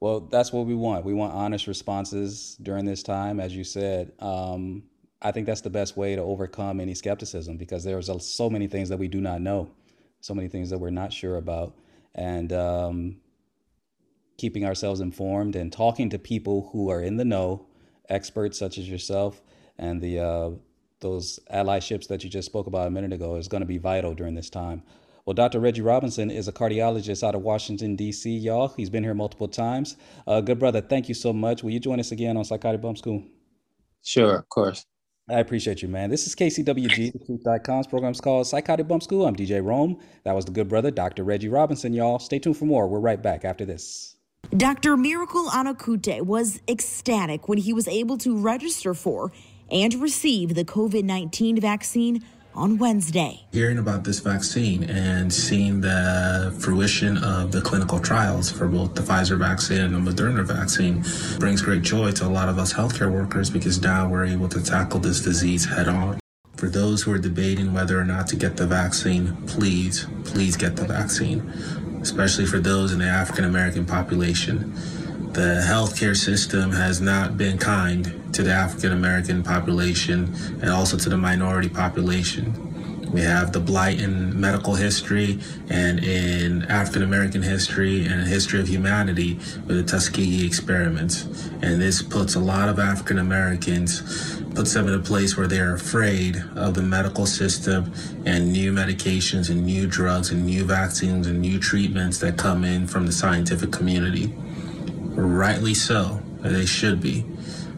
[0.00, 1.04] Well, that's what we want.
[1.04, 4.12] We want honest responses during this time, as you said.
[4.20, 4.84] Um,
[5.22, 8.88] I think that's the best way to overcome any skepticism because there's so many things
[8.90, 9.70] that we do not know,
[10.20, 11.74] so many things that we're not sure about,
[12.14, 13.16] and um,
[14.36, 17.66] keeping ourselves informed and talking to people who are in the know,
[18.08, 19.42] experts such as yourself,
[19.78, 20.50] and the uh,
[21.00, 24.14] those allyships that you just spoke about a minute ago is going to be vital
[24.14, 24.82] during this time.
[25.24, 25.58] Well, Dr.
[25.58, 28.68] Reggie Robinson is a cardiologist out of Washington, D.C., y'all.
[28.68, 29.96] He's been here multiple times.
[30.24, 31.64] Uh, good brother, thank you so much.
[31.64, 33.24] Will you join us again on Psychotic Bump School?
[34.04, 34.86] Sure, of course.
[35.28, 36.10] I appreciate you, man.
[36.10, 39.26] This is KCWG, the truth.com's program's called Psychotic Bump School.
[39.26, 39.98] I'm DJ Rome.
[40.22, 41.24] That was the good brother, Dr.
[41.24, 42.20] Reggie Robinson, y'all.
[42.20, 42.86] Stay tuned for more.
[42.86, 44.15] We're right back after this.
[44.54, 44.96] Dr.
[44.96, 49.32] Miracle Anakute was ecstatic when he was able to register for
[49.70, 53.44] and receive the COVID 19 vaccine on Wednesday.
[53.52, 59.02] Hearing about this vaccine and seeing the fruition of the clinical trials for both the
[59.02, 61.04] Pfizer vaccine and the Moderna vaccine
[61.38, 64.62] brings great joy to a lot of us healthcare workers because now we're able to
[64.62, 66.18] tackle this disease head on.
[66.56, 70.76] For those who are debating whether or not to get the vaccine, please, please get
[70.76, 71.52] the vaccine,
[72.06, 74.72] especially for those in the African American population.
[75.32, 81.08] The healthcare system has not been kind to the African American population and also to
[81.08, 82.54] the minority population.
[83.12, 88.68] We have the blight in medical history and in African American history and history of
[88.68, 89.34] humanity
[89.66, 91.24] with the Tuskegee experiments.
[91.60, 95.74] And this puts a lot of African Americans, puts them in a place where they're
[95.74, 97.92] afraid of the medical system
[98.24, 102.86] and new medications and new drugs and new vaccines and new treatments that come in
[102.86, 104.32] from the scientific community.
[105.14, 107.26] Rightly so, they should be.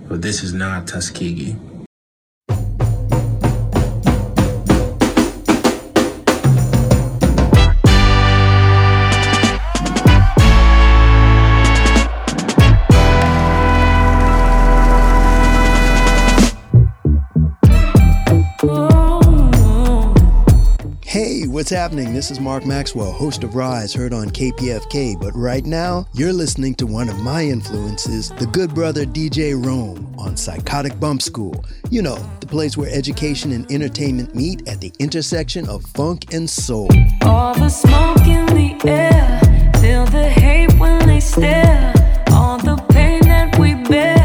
[0.09, 1.57] But this is not Tuskegee.
[21.59, 22.15] What's happening?
[22.15, 25.21] This is Mark Maxwell, host of Rise, heard on KPFK.
[25.21, 30.15] But right now, you're listening to one of my influences, the good brother DJ Rome
[30.17, 31.65] on Psychotic Bump School.
[31.91, 36.49] You know, the place where education and entertainment meet at the intersection of funk and
[36.49, 36.91] soul.
[37.23, 39.41] All the smoke in the air,
[39.81, 41.93] feel the hate when they stare.
[42.31, 44.18] All the pain that we bear,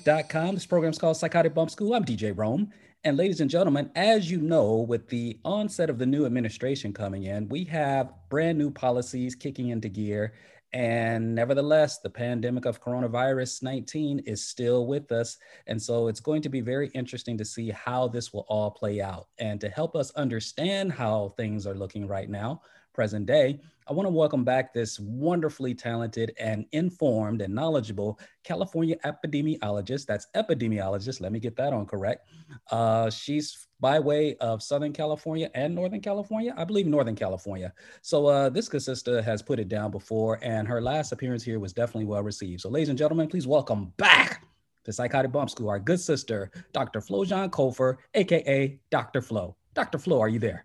[0.00, 0.54] Thetruth.com.
[0.54, 1.94] This program is called Psychotic Bump School.
[1.94, 2.72] I'm DJ Rome.
[3.04, 7.24] And ladies and gentlemen, as you know, with the onset of the new administration coming
[7.24, 10.34] in, we have brand new policies kicking into gear.
[10.72, 15.38] And nevertheless, the pandemic of coronavirus 19 is still with us.
[15.66, 19.00] And so it's going to be very interesting to see how this will all play
[19.00, 19.28] out.
[19.38, 23.60] And to help us understand how things are looking right now, present day,
[23.90, 30.06] I want to welcome back this wonderfully talented and informed and knowledgeable California epidemiologist.
[30.06, 31.20] That's epidemiologist.
[31.20, 32.28] Let me get that on correct.
[32.70, 36.54] Uh, she's by way of Southern California and Northern California.
[36.56, 37.72] I believe Northern California.
[38.00, 41.58] So uh, this good sister has put it down before, and her last appearance here
[41.58, 42.60] was definitely well received.
[42.60, 44.44] So, ladies and gentlemen, please welcome back
[44.84, 47.00] to Psychotic Bump School our good sister, Dr.
[47.00, 49.20] Flojuane Cofer, aka Dr.
[49.20, 49.56] Flo.
[49.74, 49.98] Dr.
[49.98, 50.64] Flo, are you there?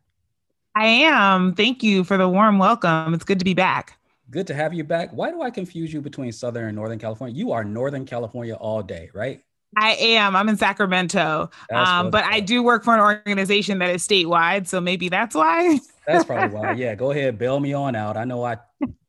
[0.76, 1.54] I am.
[1.56, 3.14] Thank you for the warm welcome.
[3.14, 3.98] It's good to be back.
[4.30, 5.12] Good to have you back.
[5.12, 7.34] Why do I confuse you between Southern and Northern California?
[7.34, 9.42] You are Northern California all day, right?
[9.78, 10.36] I am.
[10.36, 14.80] I'm in Sacramento, um, but I do work for an organization that is statewide, so
[14.82, 15.80] maybe that's why.
[16.06, 16.72] that's probably why.
[16.74, 18.18] Yeah, go ahead, bail me on out.
[18.18, 18.58] I know I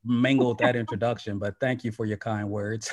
[0.06, 2.90] mangled that introduction, but thank you for your kind words.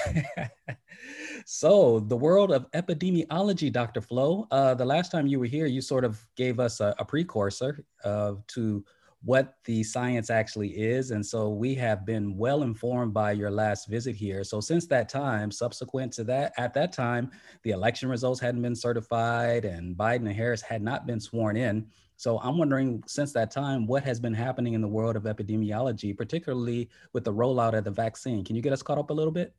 [1.46, 4.02] so, the world of epidemiology, Dr.
[4.02, 4.48] Flo.
[4.52, 7.86] Uh, the last time you were here, you sort of gave us a, a precursor
[8.04, 8.84] uh, to
[9.24, 11.12] what the science actually is.
[11.12, 14.44] And so we have been well informed by your last visit here.
[14.44, 17.32] So since that time, subsequent to that, at that time,
[17.64, 21.88] the election results hadn't been certified and Biden and Harris had not been sworn in.
[22.18, 26.16] So I'm wondering, since that time, what has been happening in the world of epidemiology,
[26.16, 28.44] particularly with the rollout of the vaccine?
[28.44, 29.54] Can you get us caught up a little bit?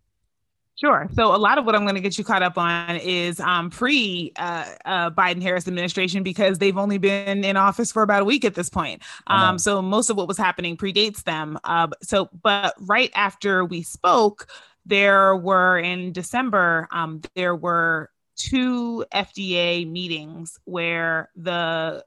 [0.76, 1.09] Sure.
[1.14, 3.70] So a lot of what I'm going to get you caught up on is um,
[3.70, 8.24] pre uh, uh, Biden Harris administration because they've only been in office for about a
[8.24, 9.00] week at this point.
[9.28, 11.59] Um, so most of what was happening predates them.
[11.62, 14.48] Uh, so, but right after we spoke,
[14.84, 22.05] there were in December um, there were two FDA meetings where the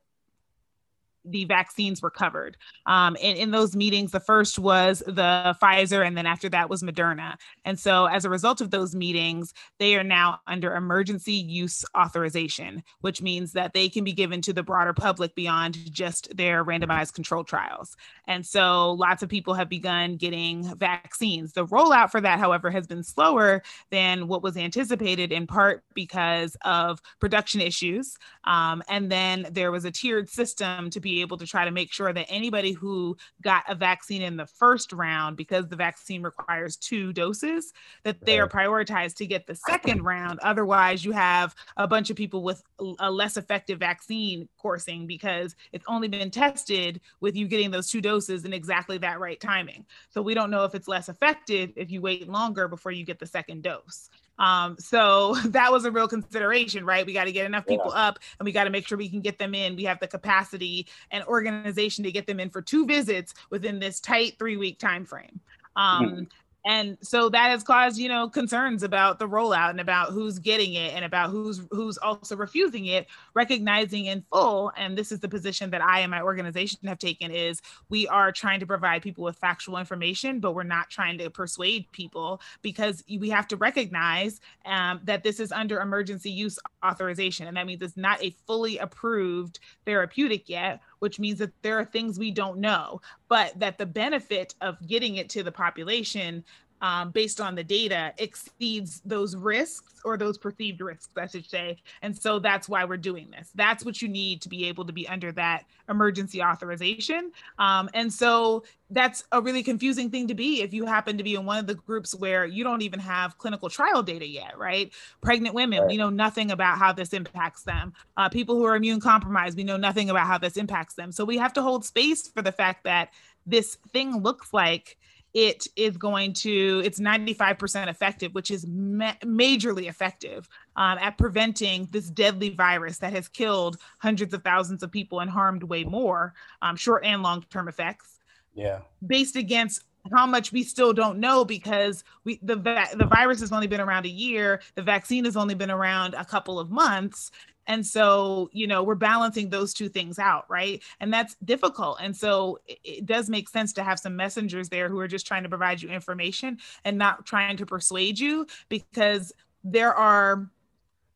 [1.29, 2.57] the vaccines were covered.
[2.85, 6.83] Um, and in those meetings, the first was the Pfizer, and then after that was
[6.83, 7.35] Moderna.
[7.65, 12.83] And so, as a result of those meetings, they are now under emergency use authorization,
[13.01, 17.13] which means that they can be given to the broader public beyond just their randomized
[17.13, 17.95] controlled trials.
[18.27, 21.53] And so, lots of people have begun getting vaccines.
[21.53, 26.55] The rollout for that, however, has been slower than what was anticipated, in part because
[26.63, 28.17] of production issues.
[28.43, 31.91] Um, and then there was a tiered system to be able to try to make
[31.91, 36.77] sure that anybody who got a vaccine in the first round, because the vaccine requires
[36.77, 40.39] two doses, that they are prioritized to get the second round.
[40.39, 42.63] Otherwise, you have a bunch of people with
[42.99, 48.01] a less effective vaccine coursing because it's only been tested with you getting those two
[48.01, 49.85] doses in exactly that right timing.
[50.09, 53.19] So we don't know if it's less effective if you wait longer before you get
[53.19, 54.09] the second dose.
[54.39, 57.05] Um, so that was a real consideration, right?
[57.05, 58.07] We got to get enough people yeah.
[58.07, 59.75] up and we got to make sure we can get them in.
[59.75, 63.99] We have the capacity and organization to get them in for two visits within this
[63.99, 65.39] tight three week time frame.
[65.75, 66.23] Um, mm-hmm
[66.67, 70.73] and so that has caused you know concerns about the rollout and about who's getting
[70.73, 75.29] it and about who's who's also refusing it recognizing in full and this is the
[75.29, 79.23] position that i and my organization have taken is we are trying to provide people
[79.23, 84.41] with factual information but we're not trying to persuade people because we have to recognize
[84.65, 87.47] um, that this is under emergency use authorization.
[87.47, 91.85] And that means it's not a fully approved therapeutic yet which means that there are
[91.85, 96.43] things we don't know, but that the benefit of getting it to the population
[96.81, 101.77] um, based on the data exceeds those risks or those perceived risks, I should say.
[102.01, 103.49] And so that's why we're doing this.
[103.55, 107.31] That's what you need to be able to be under that emergency authorization.
[107.59, 111.35] Um, and so that's a really confusing thing to be if you happen to be
[111.35, 114.91] in one of the groups where you don't even have clinical trial data yet, right?
[115.21, 115.87] Pregnant women, right.
[115.87, 117.93] we know nothing about how this impacts them.
[118.15, 121.11] Uh, people who are immune compromised, we know nothing about how this impacts them.
[121.11, 123.09] So we have to hold space for the fact that
[123.45, 124.97] this thing looks like
[125.37, 131.87] it is going to it's 95% effective which is ma- majorly effective um, at preventing
[131.91, 136.33] this deadly virus that has killed hundreds of thousands of people and harmed way more
[136.63, 138.17] um, short and long term effects.
[138.55, 138.79] Yeah.
[139.05, 139.83] Based against
[140.13, 143.81] how much we still don't know because we the va- the virus has only been
[143.81, 147.31] around a year the vaccine has only been around a couple of months
[147.67, 150.81] and so, you know, we're balancing those two things out, right?
[150.99, 151.99] And that's difficult.
[152.01, 155.27] And so it, it does make sense to have some messengers there who are just
[155.27, 159.33] trying to provide you information and not trying to persuade you because
[159.63, 160.49] there are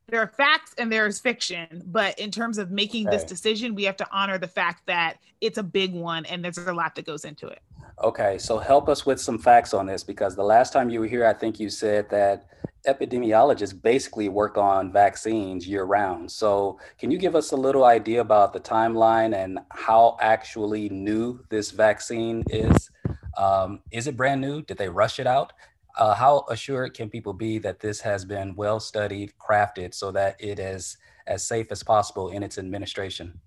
[0.07, 3.83] there are facts and there is fiction but in terms of making this decision we
[3.83, 7.05] have to honor the fact that it's a big one and there's a lot that
[7.05, 7.61] goes into it
[8.03, 11.07] okay so help us with some facts on this because the last time you were
[11.07, 12.51] here i think you said that
[12.87, 16.31] epidemiologists basically work on vaccines year round.
[16.31, 21.43] So, can you give us a little idea about the timeline and how actually new
[21.49, 22.89] this vaccine is?
[23.37, 24.61] Um, is it brand new?
[24.61, 25.53] Did they rush it out?
[25.97, 30.35] Uh, how assured can people be that this has been well studied, crafted, so that
[30.39, 30.97] it is
[31.27, 33.39] as safe as possible in its administration?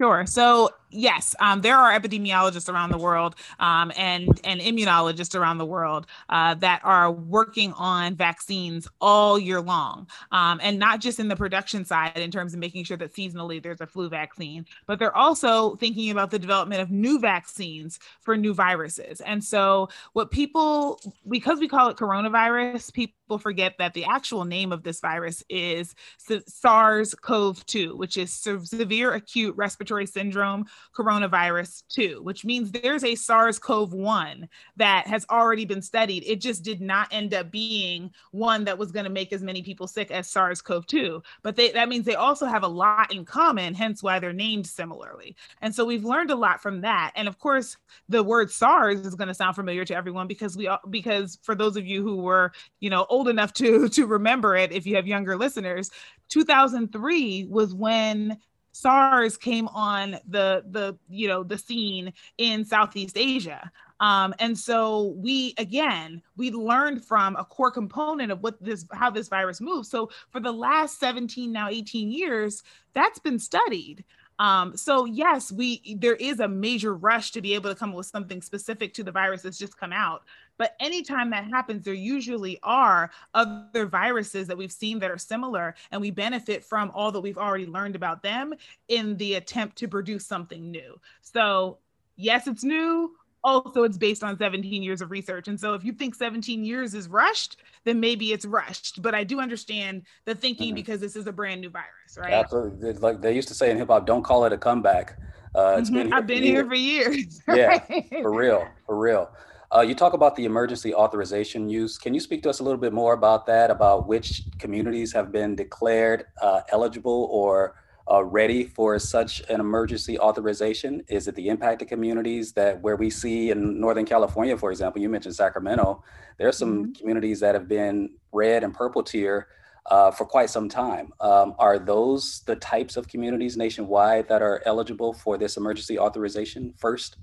[0.00, 0.26] Sure.
[0.26, 5.66] So yes, um, there are epidemiologists around the world um, and and immunologists around the
[5.66, 11.28] world uh, that are working on vaccines all year long, um, and not just in
[11.28, 14.98] the production side in terms of making sure that seasonally there's a flu vaccine, but
[14.98, 19.20] they're also thinking about the development of new vaccines for new viruses.
[19.20, 24.72] And so, what people because we call it coronavirus, people forget that the actual name
[24.72, 30.66] of this virus is SARS-CoV-2, which is severe acute respiratory syndrome
[30.96, 36.24] coronavirus 2, which means there's a SARS-CoV-1 that has already been studied.
[36.26, 39.62] It just did not end up being one that was going to make as many
[39.62, 43.74] people sick as SARS-CoV-2, but they, that means they also have a lot in common,
[43.74, 45.36] hence why they're named similarly.
[45.60, 47.12] And so we've learned a lot from that.
[47.16, 47.76] And of course,
[48.08, 51.76] the word SARS is going to sound familiar to everyone because we because for those
[51.76, 55.06] of you who were, you know, old enough to to remember it if you have
[55.06, 55.90] younger listeners
[56.28, 58.38] 2003 was when
[58.74, 63.70] SARS came on the the you know the scene in Southeast Asia.
[64.00, 69.10] Um, and so we again we learned from a core component of what this how
[69.10, 69.88] this virus moves.
[69.88, 72.64] So for the last 17 now 18 years,
[72.94, 74.04] that's been studied.
[74.40, 77.96] Um, so yes, we there is a major rush to be able to come up
[77.96, 80.24] with something specific to the virus that's just come out.
[80.58, 85.74] But anytime that happens, there usually are other viruses that we've seen that are similar,
[85.90, 88.54] and we benefit from all that we've already learned about them
[88.88, 91.00] in the attempt to produce something new.
[91.22, 91.78] So
[92.16, 95.46] yes, it's new also it's based on 17 years of research.
[95.48, 99.02] And so if you think 17 years is rushed, then maybe it's rushed.
[99.02, 100.76] But I do understand the thinking mm-hmm.
[100.76, 102.32] because this is a brand new virus, right?
[102.32, 102.94] Absolutely.
[102.94, 105.18] Like they used to say in hip hop, don't call it a comeback.
[105.54, 106.08] Uh, it's mm-hmm.
[106.08, 107.40] been I've been here for years.
[107.48, 107.78] yeah,
[108.22, 109.30] for real, for real.
[109.74, 111.98] Uh, you talk about the emergency authorization use.
[111.98, 113.70] Can you speak to us a little bit more about that?
[113.70, 117.76] About which communities have been declared uh, eligible or
[118.10, 121.02] uh, ready for such an emergency authorization?
[121.08, 125.08] Is it the impacted communities that where we see in Northern California, for example, you
[125.08, 126.02] mentioned Sacramento,
[126.38, 126.92] there are some mm-hmm.
[126.92, 129.48] communities that have been red and purple tier
[129.86, 131.12] uh, for quite some time.
[131.20, 136.74] Um, are those the types of communities nationwide that are eligible for this emergency authorization
[136.76, 137.16] first?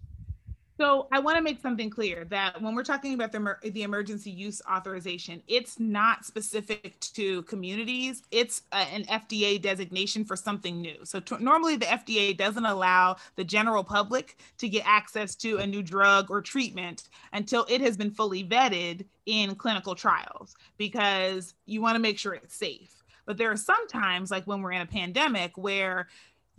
[0.82, 4.32] So I want to make something clear that when we're talking about the, the emergency
[4.32, 8.24] use authorization, it's not specific to communities.
[8.32, 10.96] It's a, an FDA designation for something new.
[11.04, 15.84] So normally the FDA doesn't allow the general public to get access to a new
[15.84, 21.94] drug or treatment until it has been fully vetted in clinical trials because you want
[21.94, 23.04] to make sure it's safe.
[23.28, 26.08] But there are some times, like when we're in a pandemic, where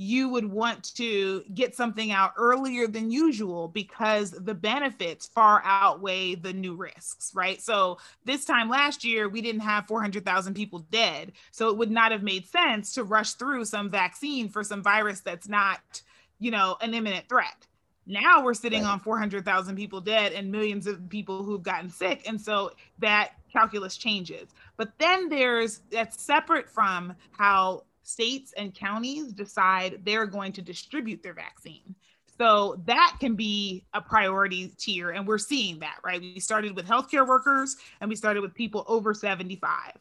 [0.02, 6.34] you would want to get something out earlier than usual because the benefits far outweigh
[6.34, 7.62] the new risks, right?
[7.62, 11.32] So this time last year, we didn't have 400,000 people dead.
[11.52, 15.20] So it would not have made sense to rush through some vaccine for some virus
[15.20, 16.02] that's not,
[16.38, 17.66] you know, an imminent threat.
[18.04, 18.90] Now we're sitting right.
[18.90, 22.24] on 400,000 people dead and millions of people who've gotten sick.
[22.26, 24.48] And so that calculus changes.
[24.76, 31.22] But then there's that's separate from how states and counties decide they're going to distribute
[31.22, 31.94] their vaccine.
[32.38, 35.10] So that can be a priority tier.
[35.10, 36.20] And we're seeing that, right?
[36.20, 39.92] We started with healthcare workers and we started with people over 75.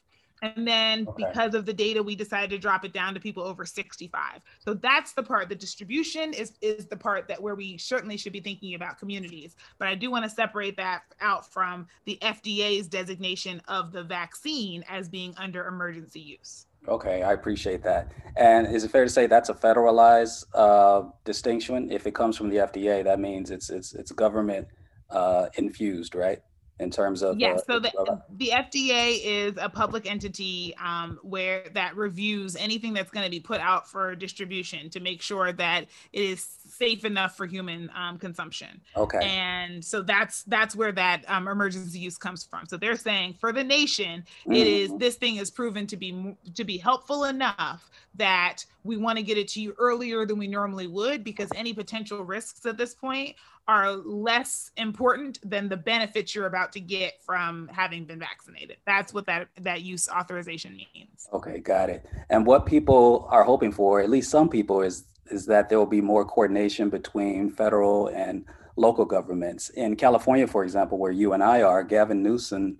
[0.44, 1.26] And then okay.
[1.28, 4.42] because of the data, we decided to drop it down to people over 65.
[4.60, 5.50] So that's the part.
[5.50, 9.56] The distribution is is the part that where we certainly should be thinking about communities.
[9.78, 14.84] But I do want to separate that out from the FDA's designation of the vaccine
[14.90, 16.66] as being under emergency use.
[16.88, 18.12] Okay, I appreciate that.
[18.36, 21.92] And is it fair to say that's a federalized uh, distinction?
[21.92, 24.68] If it comes from the FDA, that means it's it's it's government
[25.12, 26.40] uh, infused, right?
[26.82, 27.92] In terms of yeah uh, so the
[28.38, 33.40] the FDA is a public entity um, where that reviews anything that's going to be
[33.40, 38.18] put out for distribution to make sure that it is safe enough for human um,
[38.18, 38.82] consumption.
[38.98, 39.20] Okay.
[39.22, 42.66] And so that's that's where that um, emergency use comes from.
[42.66, 44.58] So they're saying for the nation, mm.
[44.58, 44.98] it is mm-hmm.
[44.98, 49.38] this thing is proven to be to be helpful enough that we want to get
[49.38, 53.36] it to you earlier than we normally would because any potential risks at this point
[53.72, 58.76] are less important than the benefits you're about to get from having been vaccinated.
[58.86, 61.30] That's what that that use authorization means.
[61.32, 62.06] Okay, got it.
[62.30, 65.86] And what people are hoping for, at least some people, is is that there will
[65.86, 68.44] be more coordination between federal and
[68.76, 69.70] local governments.
[69.70, 72.78] In California, for example, where you and I are, Gavin Newsom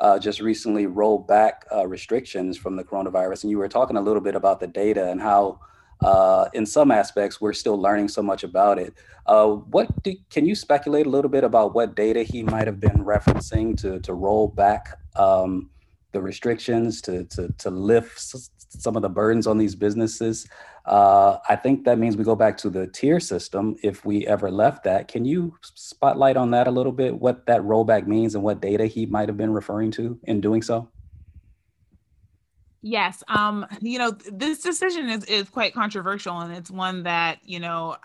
[0.00, 3.44] uh, just recently rolled back uh, restrictions from the coronavirus.
[3.44, 5.60] And you were talking a little bit about the data and how,
[6.00, 8.94] uh, in some aspects, we're still learning so much about it.
[9.26, 12.80] Uh, what do, can you speculate a little bit about what data he might have
[12.80, 15.70] been referencing to, to roll back um,
[16.12, 18.20] the restrictions, to, to, to lift
[18.68, 20.46] some of the burdens on these businesses.
[20.84, 24.50] Uh, I think that means we go back to the tier system if we ever
[24.50, 25.08] left that.
[25.08, 27.18] Can you spotlight on that a little bit?
[27.18, 30.62] What that rollback means and what data he might have been referring to in doing
[30.62, 30.88] so?
[32.88, 33.24] Yes.
[33.26, 37.96] Um, you know, this decision is, is quite controversial and it's one that, you know,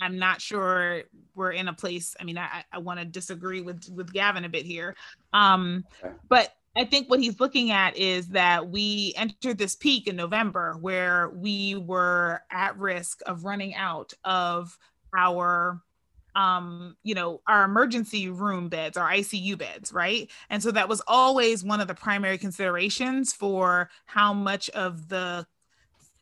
[0.00, 1.02] I, am not sure
[1.36, 2.16] we're in a place.
[2.18, 4.96] I mean, I, I want to disagree with with Gavin a bit here.
[5.32, 5.84] Um,
[6.28, 10.76] but I think what he's looking at is that we entered this peak in November
[10.80, 14.76] where we were at risk of running out of
[15.16, 15.80] our
[16.36, 20.30] um, you know, our emergency room beds, our ICU beds, right?
[20.50, 25.46] And so that was always one of the primary considerations for how much of the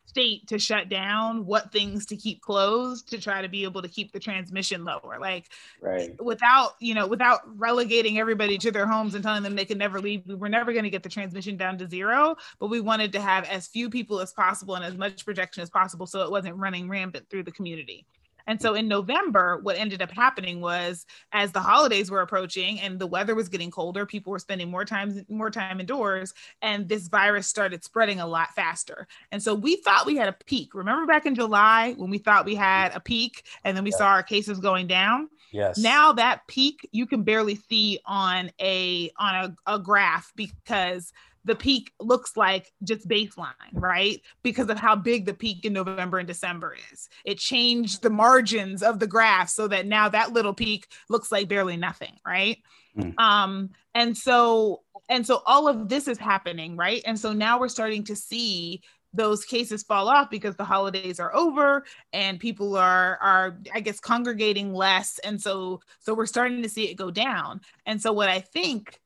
[0.07, 3.89] state to shut down, what things to keep closed to try to be able to
[3.89, 5.19] keep the transmission lower.
[5.19, 5.51] Like
[5.83, 6.15] right.
[6.23, 10.01] without, you know, without relegating everybody to their homes and telling them they can never
[10.01, 13.11] leave, we were never going to get the transmission down to zero, but we wanted
[13.15, 16.31] to have as few people as possible and as much protection as possible so it
[16.31, 18.07] wasn't running rampant through the community.
[18.47, 22.99] And so in November, what ended up happening was as the holidays were approaching and
[22.99, 27.09] the weather was getting colder, people were spending more time more time indoors and this
[27.09, 29.07] virus started spreading a lot faster.
[29.32, 30.74] And so we thought we had a peak.
[30.74, 33.99] Remember back in July when we thought we had a peak and then we yeah.
[33.99, 35.28] saw our cases going down?
[35.53, 35.78] Yes.
[35.78, 41.12] Now that peak you can barely see on a on a, a graph because
[41.45, 44.20] the peak looks like just baseline, right?
[44.42, 47.09] Because of how big the peak in November and December is.
[47.24, 51.49] It changed the margins of the graph so that now that little peak looks like
[51.49, 52.59] barely nothing, right?
[52.97, 53.18] Mm.
[53.18, 57.03] Um, and so and so all of this is happening, right?
[57.05, 58.82] And so now we're starting to see
[59.12, 64.01] those cases fall off because the holidays are over and people are are i guess
[64.01, 68.28] congregating less and so so we're starting to see it go down and so what
[68.28, 69.01] i think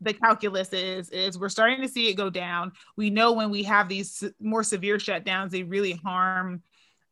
[0.00, 2.72] the calculus is is we're starting to see it go down.
[2.96, 6.62] We know when we have these more severe shutdowns they really harm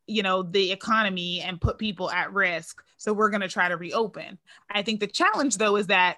[0.07, 2.83] you know the economy and put people at risk.
[2.97, 4.37] So we're going to try to reopen.
[4.69, 6.17] I think the challenge though is that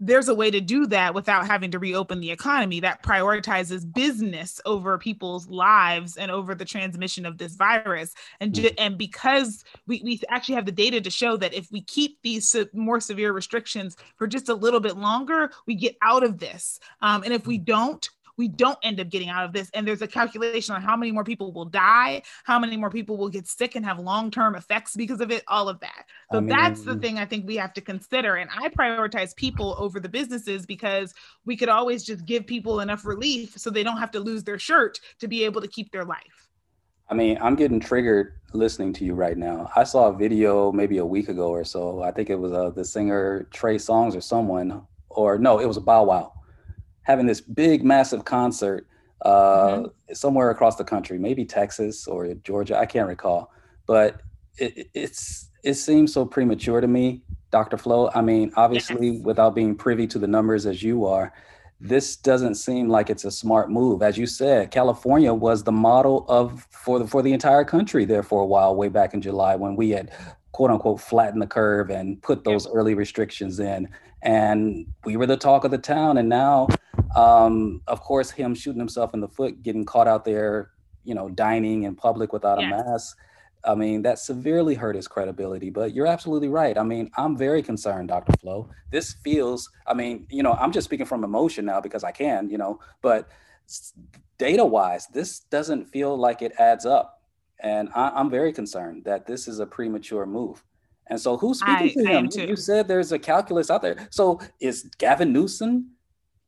[0.00, 4.60] there's a way to do that without having to reopen the economy that prioritizes business
[4.64, 8.14] over people's lives and over the transmission of this virus.
[8.40, 11.82] And ju- and because we, we actually have the data to show that if we
[11.82, 16.22] keep these se- more severe restrictions for just a little bit longer we get out
[16.22, 16.80] of this.
[17.00, 18.08] Um, and if we don't
[18.38, 19.68] we don't end up getting out of this.
[19.74, 23.18] And there's a calculation on how many more people will die, how many more people
[23.18, 26.06] will get sick and have long term effects because of it, all of that.
[26.30, 28.36] So I mean, that's the thing I think we have to consider.
[28.36, 31.12] And I prioritize people over the businesses because
[31.44, 34.58] we could always just give people enough relief so they don't have to lose their
[34.58, 36.48] shirt to be able to keep their life.
[37.10, 39.70] I mean, I'm getting triggered listening to you right now.
[39.74, 42.02] I saw a video maybe a week ago or so.
[42.02, 45.78] I think it was uh, the singer Trey Songz or someone, or no, it was
[45.78, 46.37] a Bow Wow
[47.08, 48.86] having this big, massive concert
[49.22, 50.14] uh, mm-hmm.
[50.14, 53.50] somewhere across the country, maybe Texas or Georgia, I can't recall.
[53.86, 54.20] But
[54.58, 57.78] it, it's it seems so premature to me, Dr.
[57.78, 58.10] Flo.
[58.14, 59.24] I mean, obviously, yes.
[59.24, 61.32] without being privy to the numbers as you are,
[61.80, 64.02] this doesn't seem like it's a smart move.
[64.02, 68.22] As you said, California was the model of for the for the entire country there
[68.22, 70.10] for a while, way back in July when we had
[70.52, 72.74] quote unquote flattened the curve and put those yep.
[72.76, 73.88] early restrictions in.
[74.22, 76.18] And we were the talk of the town.
[76.18, 76.68] And now
[77.16, 80.70] um, of course, him shooting himself in the foot, getting caught out there,
[81.04, 82.72] you know, dining in public without yes.
[82.72, 83.16] a mask.
[83.64, 85.70] I mean, that severely hurt his credibility.
[85.70, 86.78] But you're absolutely right.
[86.78, 88.32] I mean, I'm very concerned, Dr.
[88.40, 88.70] Flo.
[88.90, 92.48] This feels, I mean, you know, I'm just speaking from emotion now because I can,
[92.50, 93.28] you know, but
[94.38, 97.22] data wise, this doesn't feel like it adds up.
[97.60, 100.62] And I, am very concerned that this is a premature move.
[101.08, 102.48] And so who's speaking I, to him?
[102.48, 104.06] You said there's a calculus out there.
[104.10, 105.90] So is Gavin Newsom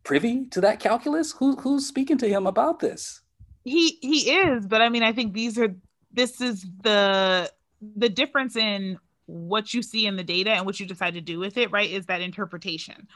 [0.04, 1.32] privy to that calculus?
[1.32, 3.20] Who, who's speaking to him about this?
[3.64, 5.74] He he is, but I mean, I think these are
[6.12, 7.50] this is the
[7.96, 11.38] the difference in what you see in the data and what you decide to do
[11.38, 11.90] with it, right?
[11.90, 13.06] Is that interpretation.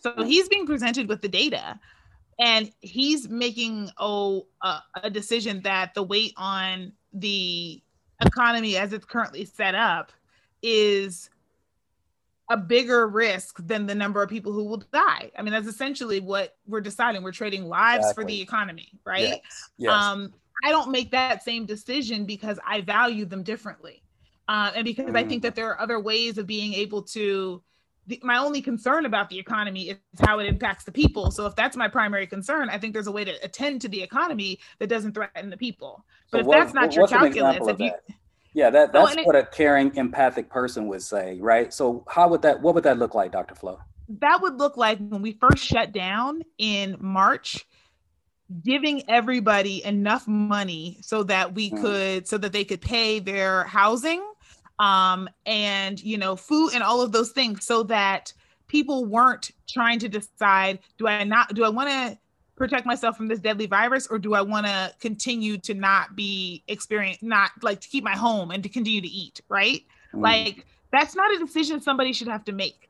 [0.00, 1.80] So he's being presented with the data
[2.38, 7.82] and he's making oh, a, a decision that the weight on the
[8.20, 10.12] economy as it's currently set up
[10.62, 11.30] is
[12.50, 15.30] a bigger risk than the number of people who will die.
[15.38, 17.22] I mean, that's essentially what we're deciding.
[17.22, 18.22] We're trading lives exactly.
[18.22, 19.20] for the economy, right?
[19.20, 19.70] Yes.
[19.78, 19.92] Yes.
[19.92, 24.02] Um, I don't make that same decision because I value them differently.
[24.46, 25.16] Uh, and because mm.
[25.16, 25.42] I think mm.
[25.44, 27.62] that there are other ways of being able to.
[28.06, 31.30] The, my only concern about the economy is how it impacts the people.
[31.30, 34.02] So if that's my primary concern, I think there's a way to attend to the
[34.02, 36.04] economy that doesn't threaten the people.
[36.30, 38.02] But so if what, that's not your calculus, if you that?
[38.54, 41.72] Yeah, that that's what a caring, empathic person would say, right?
[41.74, 43.54] So how would that what would that look like, Dr.
[43.54, 43.80] Flo?
[44.20, 47.66] That would look like when we first shut down in March,
[48.62, 51.80] giving everybody enough money so that we Mm.
[51.80, 54.22] could so that they could pay their housing
[54.78, 58.32] um and you know food and all of those things so that
[58.66, 62.18] people weren't trying to decide do i not do i want to
[62.56, 66.62] protect myself from this deadly virus or do i want to continue to not be
[66.68, 69.82] experience not like to keep my home and to continue to eat right
[70.14, 70.22] Mm.
[70.22, 72.88] like that's not a decision somebody should have to make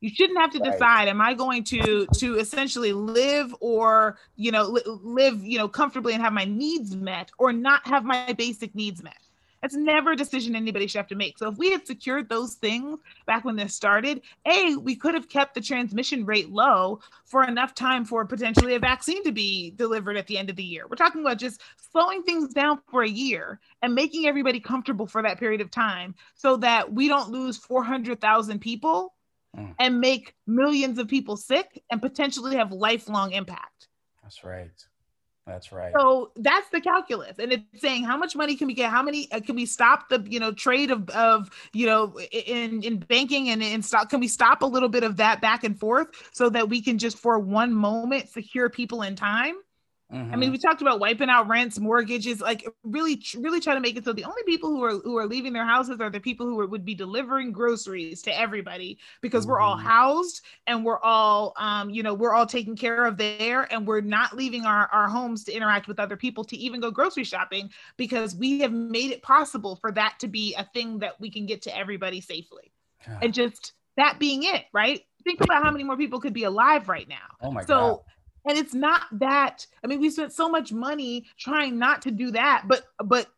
[0.00, 0.72] you shouldn't have to Right.
[0.72, 5.68] decide am i going to to essentially live or you know li- live you know
[5.68, 9.18] comfortably and have my needs met or not have my basic needs met
[9.62, 12.54] that's never a decision anybody should have to make so if we had secured those
[12.54, 17.44] things back when this started a we could have kept the transmission rate low for
[17.44, 20.84] enough time for potentially a vaccine to be delivered at the end of the year
[20.88, 21.60] we're talking about just
[21.92, 26.14] slowing things down for a year and making everybody comfortable for that period of time
[26.34, 29.14] so that we don't lose 400,000 people
[29.54, 29.74] Mm.
[29.78, 33.88] and make millions of people sick and potentially have lifelong impact.
[34.22, 34.70] That's right.
[35.46, 35.92] That's right.
[35.96, 38.90] So that's the calculus, and it's saying how much money can we get?
[38.90, 42.82] How many uh, can we stop the you know trade of of you know in
[42.82, 44.08] in banking and in stock?
[44.08, 46.96] Can we stop a little bit of that back and forth so that we can
[46.96, 49.56] just for one moment secure people in time?
[50.12, 50.40] I Mm-hmm.
[50.40, 54.04] mean, we talked about wiping out rents, mortgages, like really, really trying to make it
[54.04, 56.60] so the only people who are who are leaving their houses are the people who
[56.60, 59.82] are, would be delivering groceries to everybody because we're all Mhm.
[59.84, 64.02] housed and we're all, um, you know, we're all taken care of there, and we're
[64.02, 67.70] not leaving our our homes to interact with other people to even go grocery shopping
[67.96, 71.46] because we have made it possible for that to be a thing that we can
[71.46, 72.70] get to everybody safely,
[73.08, 73.18] Yeah.
[73.22, 75.00] and just that being it, right?
[75.24, 77.98] Think about how many more people could be alive right now oh my so God.
[78.44, 82.30] And it's not that i mean we spent so much money trying not to do
[82.30, 83.28] that but but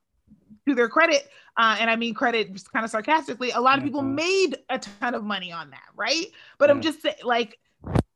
[0.67, 3.85] to their credit uh, and i mean credit just kind of sarcastically a lot of
[3.85, 4.15] people Mhm.
[4.15, 6.27] made a ton of money on that right
[6.59, 7.59] but i'm just saying like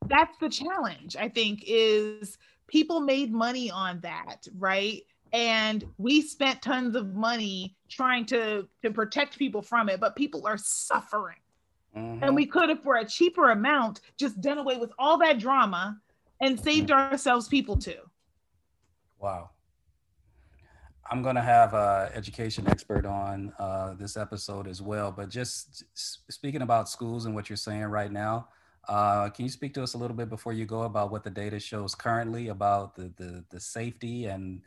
[0.07, 5.03] that's the challenge i think is people made money on that right
[5.35, 10.47] and we spent tons of money trying to to protect people from it but people
[10.47, 11.37] are suffering
[11.97, 12.23] Mhm.
[12.23, 15.99] and we could have for a cheaper amount just done away with all that drama
[16.41, 18.01] and saved ourselves people too
[19.19, 19.51] Wow.
[21.11, 25.11] I'm going to have an education expert on uh, this episode as well.
[25.11, 28.49] But just speaking about schools and what you're saying right now,
[28.89, 31.31] uh, can you speak to us a little bit before you go about what the
[31.31, 34.61] data shows currently about the, the, the safety and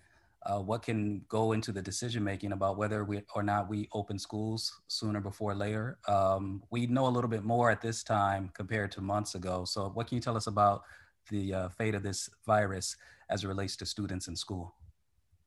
[0.44, 4.18] uh, what can go into the decision making about whether we or not we open
[4.18, 6.00] schools sooner before later?
[6.08, 9.66] Um, we know a little bit more at this time compared to months ago.
[9.66, 10.82] So, what can you tell us about
[11.30, 12.96] the uh, fate of this virus
[13.30, 14.76] as it relates to students in school?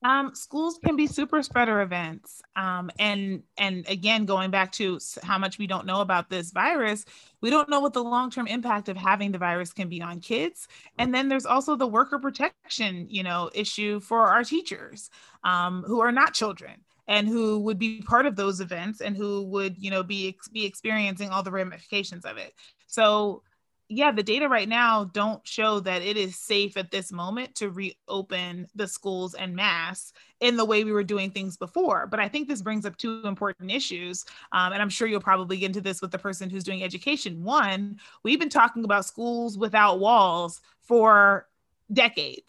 [0.05, 2.43] um, schools can be super spreader events.
[2.57, 7.05] Um, and and again going back to how much we don't know about this virus
[7.41, 10.68] we don't know what the long-term impact of having the virus can be on kids.
[10.99, 15.11] And then there's also the worker protection you know issue for our teachers
[15.43, 19.43] um, who are not children and who would be part of those events and who
[19.45, 22.53] would you know be be experiencing all the ramifications of it.
[22.87, 23.43] So
[23.89, 27.70] yeah the data right now don't show that it is safe at this moment to
[27.70, 32.07] reopen the schools and masse in the way we were doing things before.
[32.07, 35.59] But i think this brings up two important issues um, and i'm sure you'll probably
[35.59, 37.45] get into this with the person who's doing education.
[37.45, 41.47] One we've been talking about schools without walls for
[41.93, 42.43] decades.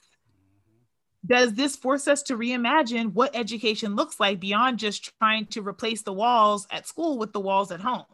[1.25, 6.03] Does this force us to reimagine what education looks like beyond just trying to replace
[6.03, 8.05] the walls at school with the walls at home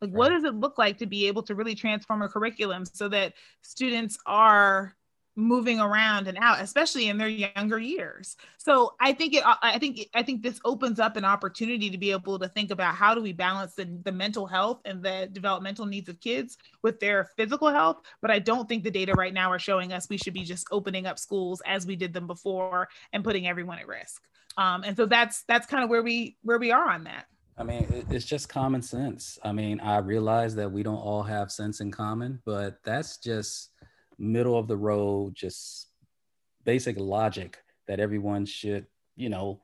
[0.00, 3.08] like what does it look like to be able to really transform a curriculum so
[3.08, 4.94] that students are
[5.36, 8.36] moving around and out especially in their younger years?
[8.58, 12.10] So i think it i think i think this opens up an opportunity to be
[12.10, 15.86] able to think about how do we balance the, the mental health and the developmental
[15.86, 18.00] needs of kids with their physical health.
[18.20, 20.66] But i don't think the data right now are showing us we should be just
[20.70, 24.22] opening up schools as we did them before and putting everyone at risk.
[24.56, 27.26] Um, and so that's that's kind of where we where we are on that
[27.58, 29.38] I mean, it's just common sense.
[29.42, 33.70] I mean, I realize that we don't all have sense in common, but that's just
[34.18, 35.88] middle of the road, just
[36.64, 38.86] basic logic that everyone should,
[39.16, 39.62] you know,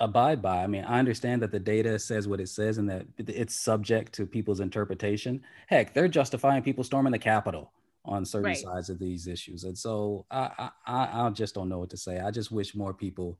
[0.00, 0.62] abide by.
[0.62, 4.12] I mean, I understand that the data says what it says and that it's subject
[4.14, 5.42] to people's interpretation.
[5.68, 7.72] Heck, they're justifying people storming the Capitol
[8.04, 8.56] on certain Right.
[8.56, 9.64] sides of these issues.
[9.64, 12.18] And so I, I I just don't know what to say.
[12.20, 13.38] I just wish more people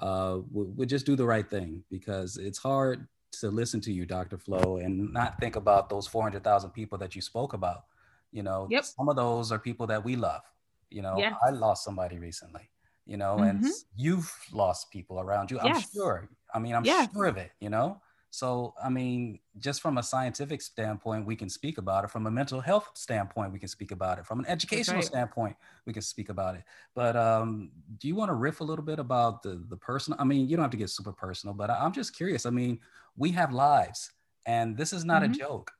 [0.00, 4.04] uh, would, would just do the right thing because it's hard to listen to you,
[4.06, 4.36] Dr.
[4.38, 7.84] Flo, and not think about those 400,000 people that you spoke about.
[8.32, 8.84] You know, Yep.
[8.84, 10.42] some of those are people that we love.
[10.90, 11.36] You know, Yes.
[11.46, 12.68] I lost somebody recently,
[13.06, 13.66] you know, and Mhm.
[13.68, 15.60] s- you've lost people around you.
[15.60, 16.28] I'm sure.
[16.52, 17.12] I mean, I'm Yes.
[17.12, 18.00] sure of it, you know?
[18.32, 22.10] So, I mean, just from a scientific standpoint, we can speak about it.
[22.12, 24.26] From a mental health standpoint, we can speak about it.
[24.26, 25.02] From an educational right.
[25.02, 26.64] standpoint, we can speak about it.
[26.94, 30.20] But um, do you want to riff a little bit about the the personal?
[30.20, 32.46] I mean, you don't have to get super personal, but I, I'm just curious.
[32.46, 32.80] I mean,
[33.16, 34.12] we have lives,
[34.46, 35.24] and this is not Mhm.
[35.24, 35.72] a joke.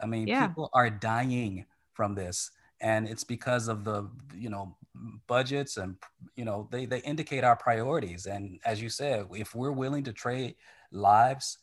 [0.00, 0.54] I mean, Yeah.
[0.54, 2.50] people are dying from this,
[2.80, 4.78] and it's because of the you know
[5.26, 5.96] budgets and
[6.36, 8.26] you know they they indicate our priorities.
[8.26, 10.56] And as you said, if we're willing to trade
[10.90, 11.58] lives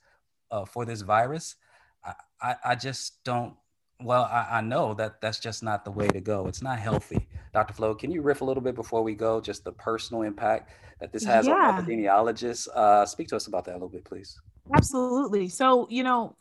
[0.51, 1.55] uh, for this virus,
[2.03, 3.55] I, I, I just don't.
[4.01, 6.47] Well, I, I know that that's just not the way to go.
[6.47, 7.27] It's not healthy.
[7.53, 7.73] Dr.
[7.73, 9.39] Flo, can you riff a little bit before we go?
[9.39, 11.53] Just the personal impact that this has Yeah.
[11.53, 12.67] on epidemiologists.
[12.75, 14.37] Uh, speak to us about that a little bit, please.
[14.73, 15.47] Absolutely.
[15.47, 16.35] So, you know,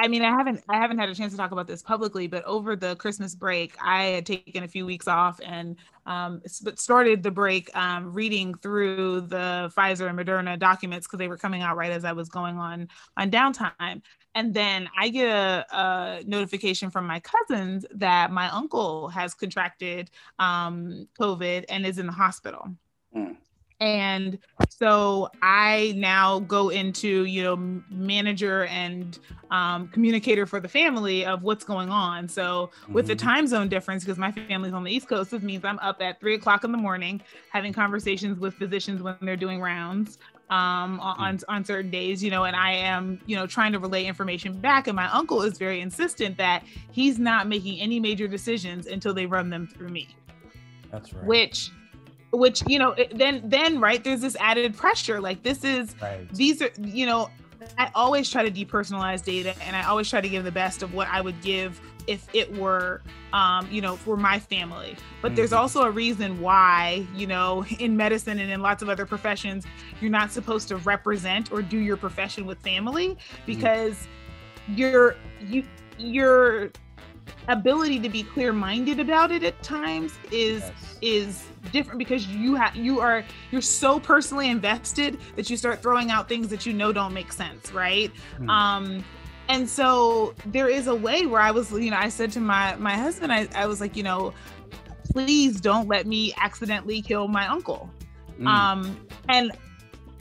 [0.00, 2.44] I mean, I haven't I haven't had a chance to talk about this publicly, but
[2.44, 5.76] over the Christmas break, I had taken a few weeks off and
[6.06, 11.36] um, started the break um, reading through the Pfizer and Moderna documents because they were
[11.36, 14.02] coming out right as I was going on on downtime.
[14.36, 20.10] And then I get a, a notification from my cousins that my uncle has contracted
[20.38, 22.68] um, COVID and is in the hospital.
[23.16, 23.36] Mm.
[23.80, 24.38] And
[24.70, 29.18] so I now go into, you know, manager and
[29.50, 32.28] um, communicator for the family of what's going on.
[32.28, 33.18] So with the Mhm.
[33.18, 36.20] time zone difference, because my family's on the East Coast, this means I'm up at
[36.20, 37.20] three o'clock in the morning
[37.50, 40.18] having conversations with physicians when they're doing rounds
[40.50, 43.78] um, on, on on certain days, you know, and I am, you know, trying to
[43.78, 44.86] relay information back.
[44.88, 49.26] And my uncle is very insistent that he's not making any major decisions until they
[49.26, 50.16] run them through me
[50.90, 51.24] That's right.
[51.26, 51.70] which
[52.32, 56.28] which you know then then right there's this added pressure like this is Right.
[56.34, 57.30] these are you know
[57.78, 60.92] i always try to depersonalize data and i always try to give the best of
[60.94, 63.00] what i would give if it were
[63.32, 65.56] um you know for my family but there's Mhm.
[65.58, 69.64] also a reason why you know in medicine and in lots of other professions
[70.00, 73.16] you're not supposed to represent or do your profession with family
[73.46, 74.06] because
[74.74, 75.64] your you
[75.98, 76.70] your
[77.48, 80.72] ability to be clear-minded about it at times is Yes.
[81.00, 86.10] is different because you have you are you're so personally invested that you start throwing
[86.10, 88.50] out things that you know don't make sense right Hmm.
[88.50, 89.04] um
[89.48, 92.74] and so there is a way where i was you know i said to my
[92.76, 94.32] my husband i, I was like you know
[95.12, 97.90] please don't let me accidentally kill my uncle
[98.38, 98.46] Mm.
[98.46, 99.50] um and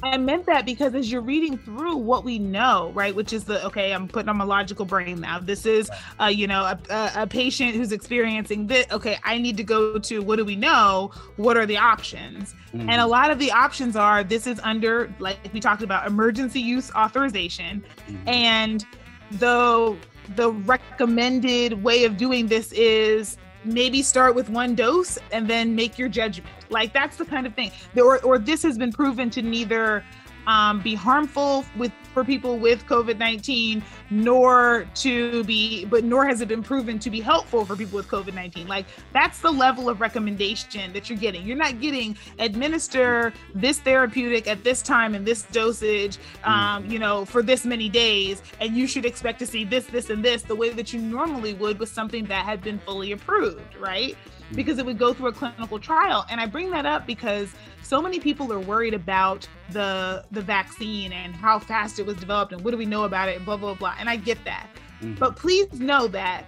[0.03, 3.65] I meant that because as you're reading through what we know, right, which is the
[3.65, 5.39] okay, I'm putting on my logical brain now.
[5.39, 5.89] This is,
[6.21, 8.85] uh, you know, a, a, a patient who's experiencing this.
[8.91, 11.11] Okay, I need to go to what do we know?
[11.37, 12.53] What are the options?
[12.73, 12.89] Mhm.
[12.89, 16.61] And a lot of the options are this is under, like we talked about, emergency
[16.61, 18.27] use authorization, Mhm.
[18.27, 18.85] and
[19.31, 19.95] the
[20.35, 23.37] the recommended way of doing this is
[23.67, 26.49] maybe start with one dose and then make your judgment.
[26.69, 27.71] Like that's the kind of thing.
[27.95, 30.03] Or, or this has been proven to neither
[30.47, 36.47] um, be harmful with for people with covid-19 nor to be but nor has it
[36.47, 40.93] been proven to be helpful for people with covid-19 like that's the level of recommendation
[40.93, 41.45] that you're getting.
[41.45, 47.25] You're not getting administer this therapeutic at this time and this dosage um, you know
[47.25, 50.55] for this many days and you should expect to see this this and this the
[50.55, 54.17] way that you normally would with something that had been fully approved right
[54.53, 56.25] because it would go through a clinical trial.
[56.29, 61.11] And i bring that up because so many people are worried about the the vaccine
[61.13, 63.57] and how fast it was developed and what do we know about it and blah
[63.57, 63.95] blah blah.
[63.99, 64.67] And i get that.
[65.01, 65.19] Mhm.
[65.19, 66.45] but please know that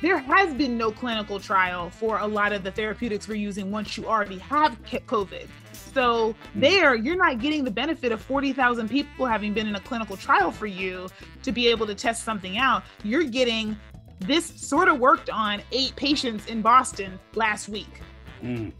[0.00, 3.96] there has been no clinical trial for a lot of the therapeutics we're using once
[3.96, 5.46] you already have covid.
[5.72, 10.16] So there you're not getting the benefit of 40,000 people having been in a clinical
[10.16, 11.08] trial for you
[11.42, 12.82] to be able to test something out.
[13.04, 13.76] You're getting
[14.22, 18.00] this sort of worked on eight patients in boston last week
[18.42, 18.72] Mm.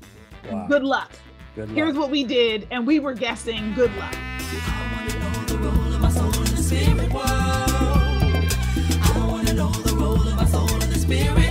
[0.51, 0.67] Wow.
[0.69, 1.13] good luck
[1.55, 1.77] Good luck.
[1.77, 4.15] here's what we did and we were guessing good luck
[11.15, 11.42] I